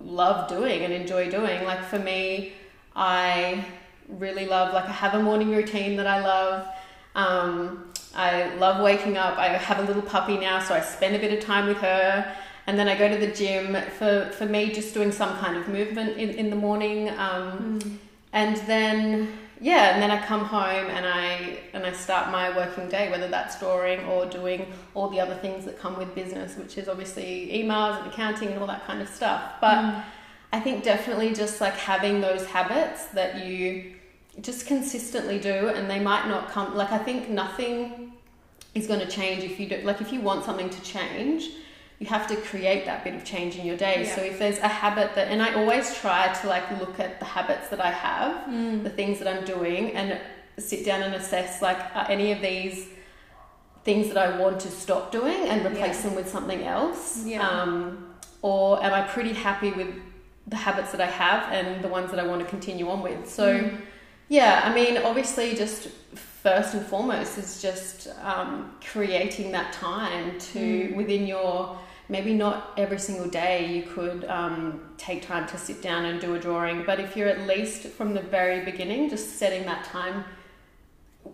love 0.00 0.48
doing 0.48 0.82
and 0.84 0.92
enjoy 0.92 1.30
doing. 1.30 1.64
Like 1.64 1.84
for 1.84 1.98
me, 1.98 2.52
I 2.96 3.64
really 4.08 4.46
love 4.46 4.74
like 4.74 4.84
I 4.86 4.92
have 5.04 5.14
a 5.14 5.22
morning 5.22 5.50
routine 5.50 5.96
that 5.96 6.08
I 6.08 6.20
love. 6.20 6.66
Um, 7.14 7.84
I 8.16 8.52
love 8.56 8.82
waking 8.82 9.16
up. 9.16 9.38
I 9.38 9.48
have 9.68 9.78
a 9.78 9.82
little 9.82 10.02
puppy 10.02 10.36
now, 10.38 10.58
so 10.60 10.74
I 10.74 10.80
spend 10.80 11.14
a 11.14 11.18
bit 11.20 11.32
of 11.36 11.40
time 11.44 11.66
with 11.68 11.78
her. 11.78 12.36
And 12.66 12.78
then 12.78 12.88
I 12.88 12.96
go 12.96 13.08
to 13.08 13.16
the 13.16 13.32
gym 13.32 13.76
for, 13.98 14.30
for 14.38 14.46
me, 14.46 14.72
just 14.72 14.94
doing 14.94 15.10
some 15.12 15.36
kind 15.38 15.56
of 15.56 15.66
movement 15.68 16.16
in, 16.16 16.30
in 16.30 16.50
the 16.50 16.56
morning. 16.56 17.08
Um, 17.10 17.78
Mm. 17.80 17.96
and 18.32 18.56
then 18.68 19.28
yeah, 19.60 19.92
and 19.94 20.02
then 20.02 20.10
I 20.10 20.18
come 20.26 20.44
home 20.44 20.86
and 20.90 21.06
I 21.06 21.58
and 21.72 21.86
I 21.86 21.92
start 21.92 22.30
my 22.32 22.54
working 22.56 22.88
day, 22.88 23.10
whether 23.10 23.28
that's 23.28 23.58
drawing 23.60 24.00
or 24.06 24.26
doing 24.26 24.66
all 24.94 25.08
the 25.08 25.20
other 25.20 25.34
things 25.36 25.64
that 25.66 25.78
come 25.78 25.96
with 25.96 26.14
business, 26.16 26.56
which 26.56 26.76
is 26.78 26.88
obviously 26.88 27.48
emails 27.52 27.98
and 28.02 28.10
accounting 28.12 28.48
and 28.48 28.58
all 28.60 28.66
that 28.66 28.84
kind 28.86 29.00
of 29.00 29.08
stuff. 29.08 29.42
But 29.60 29.76
Mm. 29.78 30.02
I 30.52 30.60
think 30.60 30.82
definitely 30.84 31.32
just 31.32 31.60
like 31.60 31.74
having 31.74 32.20
those 32.20 32.44
habits 32.46 33.06
that 33.18 33.44
you 33.46 33.94
just 34.40 34.66
consistently 34.66 35.38
do, 35.38 35.68
and 35.68 35.88
they 35.90 36.00
might 36.00 36.26
not 36.26 36.48
come. 36.50 36.74
Like 36.74 36.90
I 36.92 36.98
think 36.98 37.28
nothing 37.28 38.12
is 38.74 38.86
going 38.86 39.00
to 39.00 39.06
change 39.06 39.44
if 39.44 39.60
you 39.60 39.68
do. 39.68 39.78
Like 39.84 40.00
if 40.00 40.12
you 40.12 40.20
want 40.20 40.44
something 40.44 40.70
to 40.70 40.80
change, 40.82 41.50
you 42.02 42.08
have 42.08 42.26
to 42.26 42.34
create 42.50 42.84
that 42.86 43.04
bit 43.04 43.14
of 43.14 43.22
change 43.24 43.52
in 43.56 43.64
your 43.64 43.76
day. 43.76 44.02
Yeah. 44.04 44.16
So 44.16 44.22
if 44.22 44.36
there's 44.40 44.58
a 44.58 44.66
habit 44.66 45.14
that, 45.14 45.28
and 45.28 45.40
I 45.40 45.54
always 45.54 45.86
try 46.02 46.32
to 46.40 46.44
like 46.48 46.66
look 46.80 46.98
at 46.98 47.20
the 47.20 47.24
habits 47.38 47.68
that 47.68 47.80
I 47.80 47.92
have, 47.92 48.32
Mm. 48.48 48.82
the 48.82 48.90
things 48.90 49.20
that 49.20 49.28
I'm 49.32 49.44
doing, 49.44 49.92
and 49.98 50.18
sit 50.58 50.84
down 50.84 51.00
and 51.02 51.14
assess 51.14 51.62
like 51.62 51.78
are 51.94 52.06
any 52.16 52.32
of 52.32 52.40
these 52.50 52.88
things 53.84 54.08
that 54.08 54.16
I 54.26 54.36
want 54.42 54.58
to 54.66 54.70
stop 54.84 55.12
doing 55.12 55.40
and 55.50 55.64
replace 55.64 55.98
Yeah. 56.02 56.06
them 56.08 56.14
with 56.16 56.28
something 56.28 56.62
else. 56.64 57.22
Yeah. 57.24 57.48
Um, 57.48 58.14
or 58.42 58.82
am 58.84 58.92
I 58.92 59.02
pretty 59.02 59.32
happy 59.32 59.70
with 59.70 59.90
the 60.48 60.56
habits 60.56 60.90
that 60.94 61.00
I 61.00 61.06
have 61.24 61.40
and 61.52 61.84
the 61.84 61.88
ones 61.98 62.10
that 62.10 62.18
I 62.18 62.26
want 62.26 62.40
to 62.44 62.48
continue 62.56 62.90
on 62.90 63.00
with? 63.08 63.30
So 63.38 63.44
Mm. 63.54 63.80
yeah, 64.28 64.62
I 64.64 64.74
mean, 64.74 64.98
obviously, 64.98 65.54
just 65.54 65.80
first 66.42 66.74
and 66.74 66.84
foremost 66.84 67.38
is 67.38 67.62
just 67.62 68.08
um, 68.24 68.72
creating 68.92 69.52
that 69.52 69.72
time 69.72 70.36
to 70.52 70.58
Mm. 70.58 70.96
within 70.96 71.28
your 71.28 71.78
maybe 72.08 72.34
not 72.34 72.72
every 72.76 72.98
single 72.98 73.28
day 73.28 73.72
you 73.74 73.82
could 73.82 74.24
um, 74.26 74.80
take 74.98 75.22
time 75.22 75.46
to 75.48 75.56
sit 75.58 75.80
down 75.82 76.04
and 76.04 76.20
do 76.20 76.34
a 76.34 76.38
drawing 76.38 76.84
but 76.84 76.98
if 77.00 77.16
you're 77.16 77.28
at 77.28 77.46
least 77.46 77.86
from 77.88 78.12
the 78.14 78.20
very 78.20 78.64
beginning 78.64 79.08
just 79.08 79.38
setting 79.38 79.64
that 79.64 79.84
time 79.84 80.24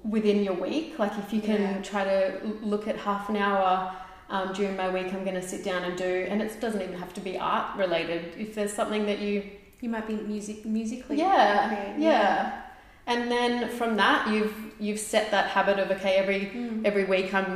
within 0.05 0.43
your 0.45 0.55
week 0.55 0.99
like 0.99 1.13
if 1.19 1.33
you 1.33 1.41
can 1.41 1.61
Yeah. 1.61 1.83
try 1.83 2.05
to 2.05 2.41
look 2.63 2.87
at 2.89 2.97
half 2.97 3.29
an 3.29 3.37
hour 3.37 3.95
um, 4.31 4.53
during 4.53 4.77
my 4.77 4.91
week 4.91 5.13
i'm 5.15 5.25
going 5.25 5.41
to 5.43 5.49
sit 5.55 5.65
down 5.65 5.83
and 5.85 5.97
do 5.97 6.27
and 6.29 6.43
it 6.43 6.61
doesn't 6.61 6.83
even 6.83 6.99
have 6.99 7.15
to 7.15 7.21
be 7.21 7.39
art 7.39 7.77
related 7.77 8.35
if 8.37 8.55
there's 8.55 8.73
something 8.73 9.07
that 9.07 9.19
you 9.21 9.43
You 9.81 9.89
might 9.89 10.07
be 10.09 10.17
music 10.35 10.65
musically. 10.67 11.17
yeah, 11.19 11.69
creative, 11.69 12.03
yeah. 12.03 12.63
And 13.07 13.31
then 13.31 13.53
from 13.79 13.91
that, 13.97 14.27
you've 14.33 14.57
you've 14.85 14.99
set 15.15 15.31
that 15.31 15.47
habit 15.57 15.79
of 15.83 15.87
okay, 15.97 16.15
every 16.23 16.41
Mm. 16.53 16.85
every 16.89 17.05
week 17.15 17.33
I'm 17.33 17.53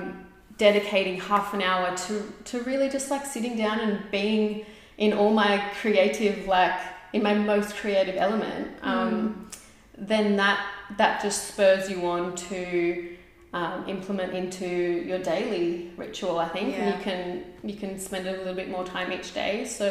dedicating 0.67 1.17
half 1.31 1.49
an 1.57 1.63
hour 1.71 1.89
to 2.05 2.15
to 2.51 2.63
really 2.71 2.89
just 2.97 3.11
like 3.15 3.25
sitting 3.27 3.57
down 3.65 3.77
and 3.81 3.95
being 4.11 4.65
in 5.05 5.11
all 5.13 5.33
my 5.45 5.55
creative 5.81 6.37
like 6.47 6.75
in 7.13 7.21
my 7.23 7.35
most 7.53 7.71
creative 7.81 8.17
element. 8.27 8.65
Um, 8.83 9.49
Then 10.13 10.27
that 10.43 10.59
that 11.01 11.15
just 11.27 11.41
spurs 11.51 11.85
you 11.93 11.99
on 12.15 12.35
to 12.51 12.61
um, 13.59 13.79
implement 13.95 14.33
into 14.41 14.69
your 15.11 15.21
daily 15.33 15.67
ritual. 16.03 16.35
I 16.47 16.49
think, 16.55 16.67
and 16.79 16.85
Yeah. 16.87 16.97
you 16.97 17.03
can 17.09 17.23
you 17.71 17.77
can 17.83 17.93
spend 18.09 18.25
a 18.33 18.33
little 18.41 18.55
bit 18.63 18.69
more 18.77 18.85
time 18.95 19.09
each 19.19 19.31
day. 19.43 19.55
So. 19.79 19.87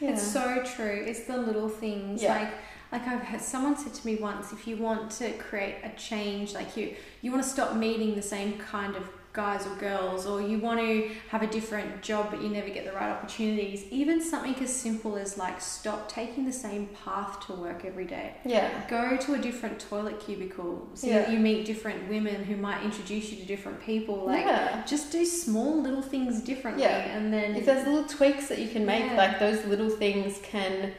Yeah. 0.00 0.10
It's 0.10 0.26
so 0.38 0.46
true. 0.74 0.98
It's 1.10 1.24
the 1.32 1.38
little 1.48 1.70
things 1.84 2.22
Yeah. 2.22 2.38
like 2.38 2.52
like 2.94 3.04
I've 3.12 3.26
had 3.32 3.40
someone 3.52 3.76
said 3.82 3.94
to 3.98 4.02
me 4.08 4.14
once, 4.30 4.44
if 4.56 4.62
you 4.68 4.74
want 4.88 5.04
to 5.20 5.26
create 5.46 5.76
a 5.90 5.90
change, 6.08 6.48
like 6.60 6.70
you 6.78 6.84
you 7.22 7.28
want 7.32 7.42
to 7.46 7.50
stop 7.56 7.70
meeting 7.86 8.10
the 8.22 8.26
same 8.34 8.50
kind 8.72 8.94
of 9.00 9.04
guys 9.32 9.66
or 9.66 9.74
girls, 9.76 10.26
or 10.26 10.42
you 10.42 10.58
want 10.58 10.78
to 10.78 11.10
have 11.30 11.42
a 11.42 11.46
different 11.46 12.02
job 12.02 12.30
but 12.30 12.42
you 12.42 12.50
never 12.50 12.68
get 12.68 12.84
the 12.84 12.92
right 12.92 13.10
opportunities. 13.10 13.84
Even 13.90 14.20
something 14.22 14.54
as 14.62 14.74
simple 14.74 15.16
as 15.16 15.38
like 15.38 15.58
stop 15.60 16.08
taking 16.08 16.44
the 16.44 16.52
same 16.52 16.88
path 17.04 17.46
to 17.46 17.52
work 17.54 17.84
every 17.84 18.04
day. 18.04 18.34
yeah. 18.44 18.68
Go 18.90 19.16
to 19.16 19.34
a 19.34 19.38
different 19.38 19.80
toilet 19.80 20.20
cubicle. 20.20 20.86
So 20.94 21.06
Yeah. 21.06 21.30
you 21.30 21.38
meet 21.38 21.64
different 21.64 22.08
women 22.10 22.44
who 22.44 22.56
might 22.56 22.82
introduce 22.84 23.30
you 23.32 23.38
to 23.38 23.46
different 23.46 23.80
people. 23.80 24.26
Like 24.26 24.44
yeah. 24.44 24.82
just 24.86 25.10
do 25.10 25.24
small 25.24 25.80
little 25.80 26.02
things 26.02 26.42
differently, 26.42 26.82
Yeah. 26.84 27.16
and 27.16 27.32
then 27.32 27.56
If 27.56 27.64
there's 27.64 27.86
little 27.86 28.04
tweaks 28.04 28.48
that 28.48 28.58
you 28.58 28.68
can 28.68 28.84
make, 28.84 29.06
Yeah. 29.06 29.16
like 29.16 29.38
those 29.38 29.64
little 29.64 29.90
things 29.90 30.38
can 30.42 30.92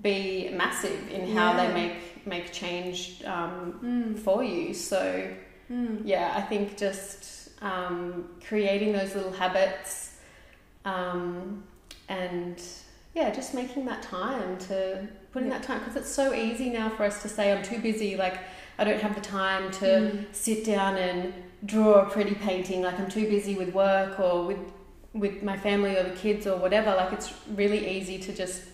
be 0.00 0.50
massive 0.54 1.10
in 1.12 1.36
how 1.36 1.52
they 1.56 1.72
make 1.72 1.94
make 2.26 2.52
change 2.52 3.22
um, 3.26 3.78
Mm, 3.82 4.18
for 4.18 4.42
you. 4.42 4.72
So 4.74 5.28
mm. 5.70 6.00
yeah, 6.04 6.32
I 6.36 6.40
think 6.40 6.76
just 6.76 7.43
um, 7.62 8.28
creating 8.46 8.92
those 8.92 9.14
little 9.14 9.32
habits 9.32 10.16
um, 10.84 11.62
and 12.08 12.62
yeah, 13.14 13.30
just 13.30 13.54
making 13.54 13.84
that 13.86 14.02
time 14.02 14.58
to 14.58 15.06
putting 15.32 15.48
Yeah. 15.48 15.58
that 15.58 15.66
time 15.66 15.78
because 15.80 15.96
it's 15.96 16.10
so 16.10 16.34
easy 16.34 16.70
now 16.70 16.88
for 16.90 17.04
us 17.04 17.22
to 17.22 17.28
say 17.28 17.52
I'm 17.52 17.62
too 17.62 17.78
busy, 17.78 18.16
like 18.16 18.38
I 18.78 18.84
don't 18.84 19.00
have 19.00 19.14
the 19.14 19.20
time 19.20 19.70
to 19.72 19.84
Mm. 19.86 20.24
sit 20.34 20.64
down 20.64 20.96
and 20.96 21.32
draw 21.64 22.02
a 22.02 22.10
pretty 22.10 22.34
painting 22.34 22.82
like 22.82 22.98
i'm 23.00 23.08
too 23.08 23.26
busy 23.26 23.54
with 23.54 23.72
work 23.72 24.20
or 24.20 24.44
with 24.44 24.58
with 25.14 25.42
my 25.42 25.56
family 25.56 25.96
or 25.96 26.02
the 26.02 26.10
kids 26.14 26.46
or 26.46 26.58
whatever 26.58 26.90
like 26.94 27.10
it's 27.10 27.32
really 27.54 27.88
easy 27.96 28.18
to 28.18 28.34
just 28.34 28.64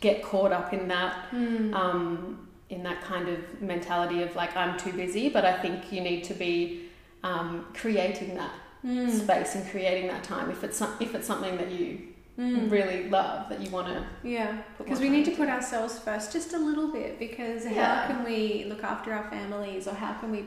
get 0.00 0.22
caught 0.22 0.52
up 0.52 0.72
in 0.72 0.86
that 0.86 1.28
Mm. 1.32 1.74
um, 1.74 2.46
in 2.70 2.84
that 2.84 3.00
kind 3.02 3.28
of 3.28 3.60
mentality 3.60 4.22
of 4.22 4.36
like 4.36 4.54
i'm 4.56 4.78
too 4.78 4.92
busy 4.92 5.28
but 5.28 5.44
i 5.44 5.52
think 5.60 5.90
you 5.92 6.00
need 6.00 6.22
to 6.22 6.34
be 6.34 6.85
um, 7.22 7.66
creating 7.74 8.34
that 8.36 8.50
Mm. 8.84 9.10
space 9.10 9.56
and 9.56 9.68
creating 9.70 10.06
that 10.08 10.22
time 10.22 10.48
if 10.50 10.62
it's 10.62 10.80
if 11.00 11.14
it's 11.14 11.26
something 11.26 11.56
that 11.56 11.70
you 11.72 11.98
Mm. 12.38 12.70
really 12.70 13.08
love 13.08 13.48
that 13.48 13.60
you 13.62 13.70
want 13.70 13.86
to 13.88 14.04
Yeah, 14.22 14.58
because 14.76 15.00
we 15.00 15.08
need 15.08 15.24
to 15.24 15.30
put 15.30 15.48
ourselves 15.48 15.98
first 15.98 16.32
just 16.32 16.52
a 16.52 16.58
little 16.58 16.88
bit. 16.92 17.18
Because 17.18 17.64
Yeah. 17.64 17.72
how 18.02 18.06
can 18.08 18.24
we 18.24 18.64
look 18.68 18.84
after 18.84 19.12
our 19.14 19.24
families, 19.30 19.88
or 19.88 19.94
how 19.94 20.12
can 20.20 20.30
we 20.30 20.44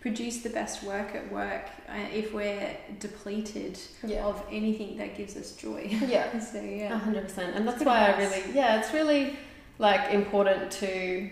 produce 0.00 0.42
the 0.42 0.50
best 0.50 0.84
work 0.84 1.14
at 1.16 1.30
work 1.32 1.66
uh, 1.88 2.06
if 2.14 2.32
we're 2.32 2.76
depleted 3.00 3.76
yeah 4.04 4.24
of 4.24 4.40
anything 4.52 4.96
that 4.98 5.16
gives 5.16 5.36
us 5.36 5.50
joy? 5.56 5.82
yeah 6.06 6.38
so 6.52 6.58
A 6.60 6.76
yeah, 6.78 6.96
hundred 6.96 7.24
percent, 7.24 7.56
and 7.56 7.66
that's 7.66 7.84
why 7.84 7.98
I 8.12 8.16
really, 8.18 8.42
yeah, 8.54 8.78
it's 8.78 8.92
really 8.94 9.36
like 9.78 10.12
important 10.12 10.70
to, 10.82 11.28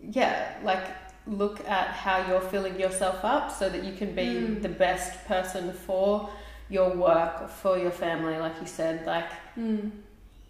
yeah, 0.00 0.52
like 0.62 0.84
look 1.28 1.60
at 1.68 1.88
how 1.88 2.26
you're 2.26 2.40
filling 2.40 2.78
yourself 2.80 3.24
up 3.24 3.50
so 3.50 3.68
that 3.68 3.84
you 3.84 3.92
can 3.92 4.14
be 4.14 4.24
Mm. 4.26 4.62
the 4.62 4.68
best 4.68 5.24
person 5.26 5.72
for 5.72 6.30
your 6.70 6.90
work, 6.96 7.48
for 7.48 7.78
your 7.78 7.90
family, 7.90 8.36
like 8.38 8.54
you 8.60 8.66
said, 8.66 9.06
like 9.06 9.30
mm. 9.58 9.90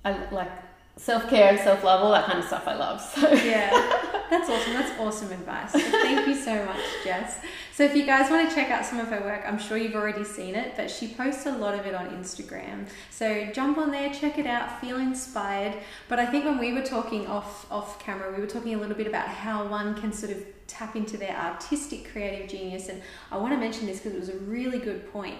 I 0.05 0.11
like 0.31 0.51
self 0.99 1.29
care 1.29 1.57
self 1.59 1.83
love, 1.85 2.03
all 2.03 2.13
that 2.13 2.27
kind 2.27 2.39
of 2.39 2.45
stuff. 2.45 2.67
I 2.67 2.75
love. 2.75 3.01
So 3.01 3.33
yeah, 3.33 3.71
that's 4.31 4.51
awesome. 4.51 4.75
That's 4.75 5.01
awesome 5.01 5.33
advice. 5.33 5.73
So 5.73 5.79
thank 5.79 6.27
you 6.27 6.35
so 6.35 6.65
much, 6.67 6.81
Jess. 7.05 7.41
So 7.73 7.85
if 7.85 7.95
you 7.95 8.05
guys 8.05 8.31
want 8.31 8.49
to 8.49 8.55
check 8.55 8.71
out 8.71 8.85
some 8.85 8.99
of 8.99 9.09
her 9.09 9.21
work, 9.21 9.45
I'm 9.47 9.59
sure 9.59 9.77
you've 9.77 9.95
already 9.95 10.25
seen 10.25 10.57
it, 10.57 10.75
but 10.77 10.91
she 10.91 11.09
posts 11.09 11.47
a 11.47 11.53
lot 11.53 11.79
of 11.79 11.87
it 11.87 11.95
on 11.95 12.09
Instagram. 12.11 12.89
So 13.11 13.47
jump 13.53 13.79
on 13.79 13.93
there, 13.93 14.13
check 14.13 14.39
it 14.39 14.47
out, 14.47 14.81
feel 14.81 14.99
inspired. 14.99 15.75
But 16.09 16.19
I 16.19 16.27
think 16.27 16.45
when 16.45 16.59
we 16.59 16.73
were 16.73 16.83
talking 16.83 17.27
off 17.27 17.71
off 17.71 17.99
camera, 18.01 18.35
we 18.35 18.41
were 18.41 18.49
talking 18.49 18.75
a 18.75 18.79
little 18.79 18.97
bit 18.97 19.07
about 19.07 19.29
how 19.29 19.67
one 19.69 19.95
can 19.95 20.13
sort 20.13 20.33
of 20.33 20.45
tap 20.67 20.97
into 20.97 21.17
their 21.17 21.37
artistic 21.37 22.11
creative 22.13 22.49
genius, 22.49 22.89
and 22.89 23.01
I 23.31 23.39
want 23.39 23.55
to 23.55 23.59
mention 23.59 23.87
this 23.87 23.99
because 24.01 24.13
it 24.15 24.21
was 24.21 24.29
a 24.29 24.39
really 24.39 24.79
good 24.79 25.11
point. 25.13 25.39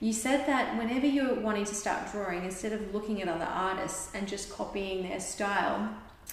You 0.00 0.12
said 0.12 0.46
that 0.46 0.78
whenever 0.78 1.06
you're 1.06 1.34
wanting 1.34 1.64
to 1.64 1.74
start 1.74 2.12
drawing, 2.12 2.44
instead 2.44 2.72
of 2.72 2.94
looking 2.94 3.20
at 3.20 3.28
other 3.28 3.44
artists 3.44 4.14
and 4.14 4.28
just 4.28 4.52
copying 4.52 5.08
their 5.08 5.18
style, 5.18 5.88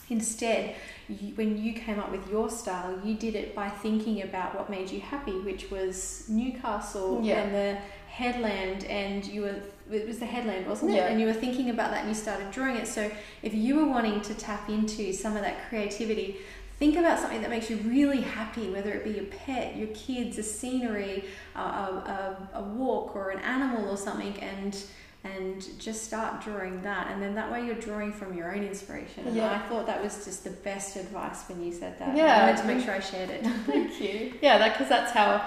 instead, 0.10 0.76
you, 1.10 1.34
when 1.36 1.58
you 1.58 1.74
came 1.74 2.00
up 2.00 2.12
with 2.12 2.30
your 2.30 2.50
style, 2.50 3.00
you 3.04 3.16
did 3.16 3.36
it 3.36 3.56
by 3.56 3.68
thinking 3.70 4.22
about 4.22 4.56
what 4.56 4.70
made 4.70 4.92
you 4.92 5.00
happy, 5.02 5.40
which 5.40 5.72
was 5.72 6.26
Newcastle 6.30 7.22
Yeah. 7.24 7.42
and 7.42 7.56
the 7.56 7.78
headland, 8.08 8.86
and 8.86 9.26
you 9.26 9.42
were 9.42 9.56
it 9.92 10.08
was 10.08 10.18
the 10.18 10.26
headland, 10.26 10.66
wasn't 10.66 10.92
it? 10.92 10.96
Yeah. 10.96 11.08
And 11.08 11.22
you 11.22 11.28
were 11.28 11.34
thinking 11.34 11.70
about 11.70 11.92
that, 11.92 12.00
and 12.02 12.10
you 12.10 12.16
started 12.16 12.50
drawing 12.50 12.76
it. 12.76 12.88
So 12.88 13.12
if 13.44 13.54
you 13.54 13.76
were 13.76 13.86
wanting 13.86 14.20
to 14.22 14.34
tap 14.34 14.68
into 14.68 15.14
some 15.14 15.36
of 15.36 15.44
that 15.44 15.70
creativity, 15.70 16.38
think 16.80 16.96
about 16.98 17.20
something 17.20 17.42
that 17.42 17.50
makes 17.50 17.70
you 17.70 17.78
really 17.78 18.22
happy, 18.22 18.70
whether 18.70 18.92
it 18.92 19.04
be 19.04 19.12
your 19.12 19.26
pet, 19.26 19.76
your 19.76 19.88
kids, 19.90 20.38
a 20.38 20.44
scenery, 20.44 21.26
a, 21.56 21.60
a, 21.60 22.50
a, 22.56 22.62
walk, 22.64 23.16
or 23.16 23.30
an 23.32 23.40
animal 23.40 23.90
or 23.90 23.98
something, 23.98 24.38
and 24.40 24.78
and 25.24 25.66
just 25.80 26.04
start 26.04 26.40
drawing 26.44 26.84
that. 26.84 27.10
And 27.10 27.20
then 27.20 27.34
that 27.34 27.52
way 27.52 27.66
you're 27.66 27.74
drawing 27.74 28.14
from 28.14 28.38
your 28.38 28.54
own 28.56 28.64
inspiration. 28.64 29.26
And 29.26 29.36
Yeah. 29.36 29.52
I 29.60 29.68
thought 29.68 29.88
that 29.88 30.04
was 30.04 30.24
just 30.24 30.44
the 30.44 30.52
best 30.52 30.98
advice 30.98 31.46
when 31.50 31.64
you 31.66 31.72
said 31.74 31.98
that. 31.98 32.16
Yeah. 32.16 32.44
I 32.44 32.46
wanted 32.46 32.62
to 32.62 32.68
make 32.68 32.86
sure 32.86 32.94
I 32.94 33.00
shared 33.00 33.32
it. 33.32 33.44
Thank 33.66 34.00
you. 34.00 34.34
Yeah, 34.44 34.60
that 34.60 34.74
because 34.74 34.88
that's 34.88 35.12
how 35.14 35.44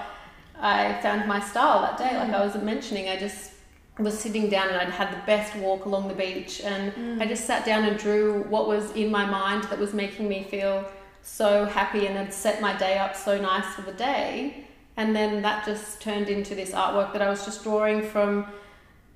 I 0.59 0.99
found 1.01 1.29
my 1.29 1.39
style 1.39 1.81
that 1.83 1.97
day. 1.97 2.13
Like 2.17 2.29
Mm. 2.29 2.33
I 2.41 2.45
was 2.45 2.61
mentioning, 2.61 3.07
I 3.07 3.15
just 3.17 3.51
was 3.99 4.19
sitting 4.19 4.49
down 4.49 4.67
and 4.67 4.75
I'd 4.77 4.89
had 4.89 5.13
the 5.13 5.25
best 5.25 5.55
walk 5.55 5.85
along 5.85 6.09
the 6.09 6.13
beach, 6.13 6.59
and 6.61 6.91
Mm. 6.95 7.21
I 7.21 7.25
just 7.25 7.45
sat 7.45 7.65
down 7.65 7.85
and 7.85 7.97
drew 7.97 8.43
what 8.49 8.67
was 8.67 8.91
in 8.91 9.09
my 9.09 9.25
mind 9.25 9.63
that 9.65 9.79
was 9.79 9.93
making 9.93 10.27
me 10.27 10.43
feel 10.43 10.83
so 11.21 11.65
happy 11.65 12.07
and 12.07 12.17
had 12.17 12.33
set 12.33 12.61
my 12.61 12.75
day 12.77 12.97
up 12.97 13.15
so 13.15 13.39
nice 13.39 13.65
for 13.75 13.81
the 13.81 13.93
day. 13.93 14.65
And 14.97 15.15
then 15.15 15.41
that 15.43 15.65
just 15.65 16.01
turned 16.01 16.27
into 16.29 16.55
this 16.55 16.71
artwork 16.71 17.13
that 17.13 17.21
I 17.21 17.29
was 17.29 17.45
just 17.45 17.63
drawing 17.63 18.01
from. 18.03 18.45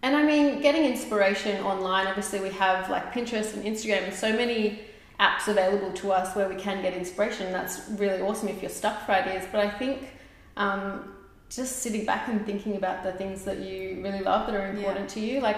And 0.01 0.15
I 0.15 0.23
mean, 0.23 0.61
getting 0.61 0.85
inspiration 0.85 1.63
online, 1.63 2.07
obviously, 2.07 2.39
we 2.39 2.49
have 2.49 2.89
like 2.89 3.13
Pinterest 3.13 3.53
and 3.53 3.63
Instagram 3.63 4.03
and 4.03 4.13
so 4.13 4.31
many 4.31 4.81
apps 5.19 5.47
available 5.47 5.91
to 5.93 6.11
us 6.11 6.35
where 6.35 6.47
we 6.47 6.55
can 6.55 6.81
get 6.81 6.93
inspiration. 6.93 7.51
That's 7.51 7.89
really 7.91 8.21
awesome 8.21 8.49
if 8.49 8.61
you're 8.61 8.71
stuck 8.71 9.05
for 9.05 9.11
ideas. 9.11 9.45
But 9.51 9.61
I 9.61 9.69
think 9.69 10.09
um, 10.57 11.13
just 11.49 11.79
sitting 11.79 12.05
back 12.05 12.27
and 12.27 12.45
thinking 12.45 12.75
about 12.75 13.03
the 13.03 13.13
things 13.13 13.43
that 13.43 13.59
you 13.59 14.01
really 14.03 14.21
love 14.21 14.47
that 14.47 14.55
are 14.55 14.69
important 14.69 15.09
to 15.09 15.19
you, 15.19 15.39
like 15.39 15.57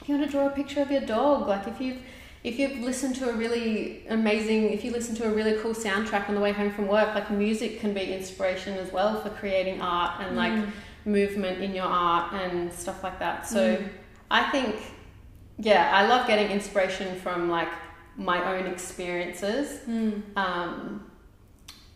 if 0.00 0.08
you 0.08 0.16
want 0.16 0.26
to 0.26 0.30
draw 0.30 0.46
a 0.46 0.50
picture 0.50 0.80
of 0.80 0.90
your 0.90 1.00
dog, 1.00 1.48
like 1.48 1.66
if 1.66 1.80
you've 1.80 1.98
if 2.44 2.58
you've 2.58 2.78
listened 2.80 3.16
to 3.16 3.28
a 3.30 3.32
really 3.32 4.06
amazing, 4.08 4.72
if 4.72 4.84
you 4.84 4.90
listen 4.92 5.14
to 5.16 5.24
a 5.26 5.30
really 5.30 5.54
cool 5.60 5.74
soundtrack 5.74 6.28
on 6.28 6.34
the 6.34 6.40
way 6.40 6.52
home 6.52 6.70
from 6.70 6.86
work, 6.86 7.14
like 7.14 7.30
music 7.30 7.80
can 7.80 7.92
be 7.94 8.12
inspiration 8.14 8.76
as 8.78 8.92
well 8.92 9.20
for 9.22 9.30
creating 9.30 9.80
art 9.80 10.20
and 10.20 10.36
like 10.36 10.52
Mm. 10.52 10.70
movement 11.04 11.60
in 11.62 11.74
your 11.74 11.86
art 11.86 12.32
and 12.34 12.72
stuff 12.72 13.02
like 13.02 13.18
that. 13.18 13.46
So 13.46 13.76
Mm. 13.76 13.88
I 14.30 14.42
think, 14.50 14.76
yeah, 15.58 15.90
I 15.92 16.06
love 16.06 16.26
getting 16.26 16.50
inspiration 16.50 17.18
from 17.20 17.50
like 17.50 17.68
my 18.16 18.56
own 18.56 18.66
experiences. 18.66 19.80
Mm. 19.88 20.22
Um, 20.36 21.10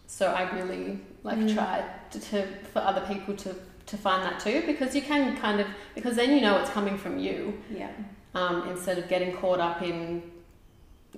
so 0.07 0.26
I 0.33 0.42
really 0.59 0.98
like 1.22 1.38
Mm. 1.38 1.55
try 1.55 1.85
to, 2.11 2.18
to 2.20 2.46
for 2.72 2.81
other 2.81 3.02
people 3.12 3.35
to 3.37 3.55
to 3.87 3.96
find 3.96 4.22
that 4.24 4.38
too 4.40 4.62
because 4.66 4.94
you 4.94 5.02
can 5.02 5.37
kind 5.37 5.61
of 5.61 5.66
because 5.94 6.14
then 6.16 6.31
you 6.33 6.40
know 6.40 6.57
it's 6.61 6.70
coming 6.70 6.96
from 6.96 7.18
you 7.18 7.52
Yeah. 7.70 7.88
Um, 8.35 8.68
instead 8.68 8.99
of 8.99 9.09
getting 9.09 9.37
caught 9.37 9.61
up 9.61 9.83
in 9.83 10.23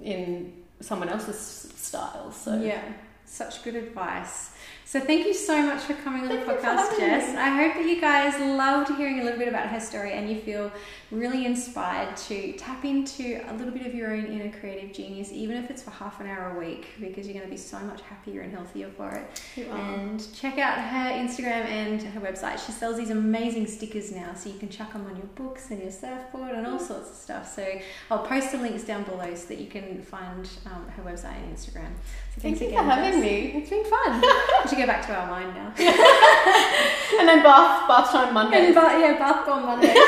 in 0.02 0.52
someone 0.80 1.08
else's 1.08 1.38
style. 1.76 2.32
So 2.32 2.60
yeah. 2.60 2.82
Such 3.26 3.64
good 3.64 3.74
advice. 3.74 4.50
So 4.86 5.00
thank 5.00 5.26
you 5.26 5.34
so 5.34 5.60
much 5.62 5.82
for 5.82 5.94
coming 5.94 6.22
on 6.22 6.28
Thank 6.28 6.46
the 6.46 6.52
podcast, 6.52 6.98
Jess. 6.98 7.32
me. 7.32 7.38
I 7.38 7.48
hope 7.48 7.74
that 7.74 7.86
you 7.88 8.00
guys 8.00 8.38
loved 8.38 8.94
hearing 8.96 9.20
a 9.20 9.24
little 9.24 9.38
bit 9.38 9.48
about 9.48 9.66
her 9.68 9.80
story 9.80 10.12
and 10.12 10.28
you 10.30 10.36
feel 10.38 10.70
really 11.10 11.46
inspired 11.46 12.16
to 12.16 12.52
tap 12.52 12.84
into 12.84 13.40
a 13.48 13.54
little 13.54 13.72
bit 13.72 13.86
of 13.86 13.94
your 13.94 14.12
own 14.12 14.26
inner 14.26 14.52
creative 14.60 14.92
genius, 14.92 15.32
even 15.32 15.56
if 15.56 15.70
it's 15.70 15.82
for 15.82 15.90
half 15.90 16.20
an 16.20 16.26
hour 16.26 16.54
a 16.54 16.58
week, 16.58 16.86
because 17.00 17.26
you're 17.26 17.34
going 17.34 17.46
to 17.46 17.50
be 17.50 17.56
so 17.56 17.78
much 17.80 18.02
happier 18.02 18.42
and 18.42 18.52
healthier 18.52 18.88
for 18.96 19.10
it. 19.10 19.42
You 19.56 19.70
are. 19.70 19.78
And 19.78 20.34
check 20.34 20.58
out 20.58 20.78
her 20.78 21.10
Instagram 21.12 21.64
and 21.66 22.02
her 22.02 22.20
website. 22.20 22.64
She 22.64 22.72
sells 22.72 22.96
these 22.96 23.10
amazing 23.10 23.66
stickers 23.66 24.12
now, 24.12 24.34
so 24.34 24.50
you 24.50 24.58
can 24.58 24.68
chuck 24.68 24.92
them 24.92 25.06
on 25.06 25.16
your 25.16 25.26
books 25.34 25.70
and 25.70 25.80
your 25.82 25.90
surfboard 25.92 26.52
and 26.52 26.66
all 26.66 26.78
sorts 26.78 27.10
of 27.10 27.16
stuff. 27.16 27.52
So 27.54 27.66
I'll 28.10 28.24
post 28.26 28.52
the 28.52 28.58
links 28.58 28.84
down 28.84 29.04
below 29.04 29.34
so 29.34 29.46
that 29.48 29.58
you 29.58 29.66
can 29.66 30.02
find 30.02 30.48
um, 30.66 30.86
her 30.96 31.02
website 31.02 31.36
and 31.42 31.56
Instagram. 31.56 31.92
So 32.34 32.40
Thank 32.40 32.58
thanks 32.58 32.60
you 32.62 32.66
again, 32.68 32.84
for 32.84 32.90
having 32.90 33.12
Jess. 33.12 33.22
me. 33.22 33.52
It's 33.54 33.70
been 33.70 33.84
fun. 33.84 34.22
We 34.74 34.80
should 34.80 34.88
go 34.88 34.92
back 34.92 35.06
to 35.06 35.14
our 35.14 35.30
wine 35.30 35.54
now. 35.54 35.70
and 37.20 37.28
then 37.28 37.42
bath 37.44 37.86
bath 37.86 38.10
time 38.10 38.34
Monday. 38.34 38.66
and 38.66 38.74
ba- 38.74 38.98
yeah, 38.98 39.16
bath 39.16 39.46
on 39.48 39.64
Mondays. 39.64 39.90
All 39.96 40.04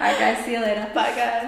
right, 0.00 0.18
guys. 0.18 0.44
See 0.44 0.52
you 0.52 0.60
later. 0.60 0.90
Bye 0.92 1.14
guys. 1.14 1.34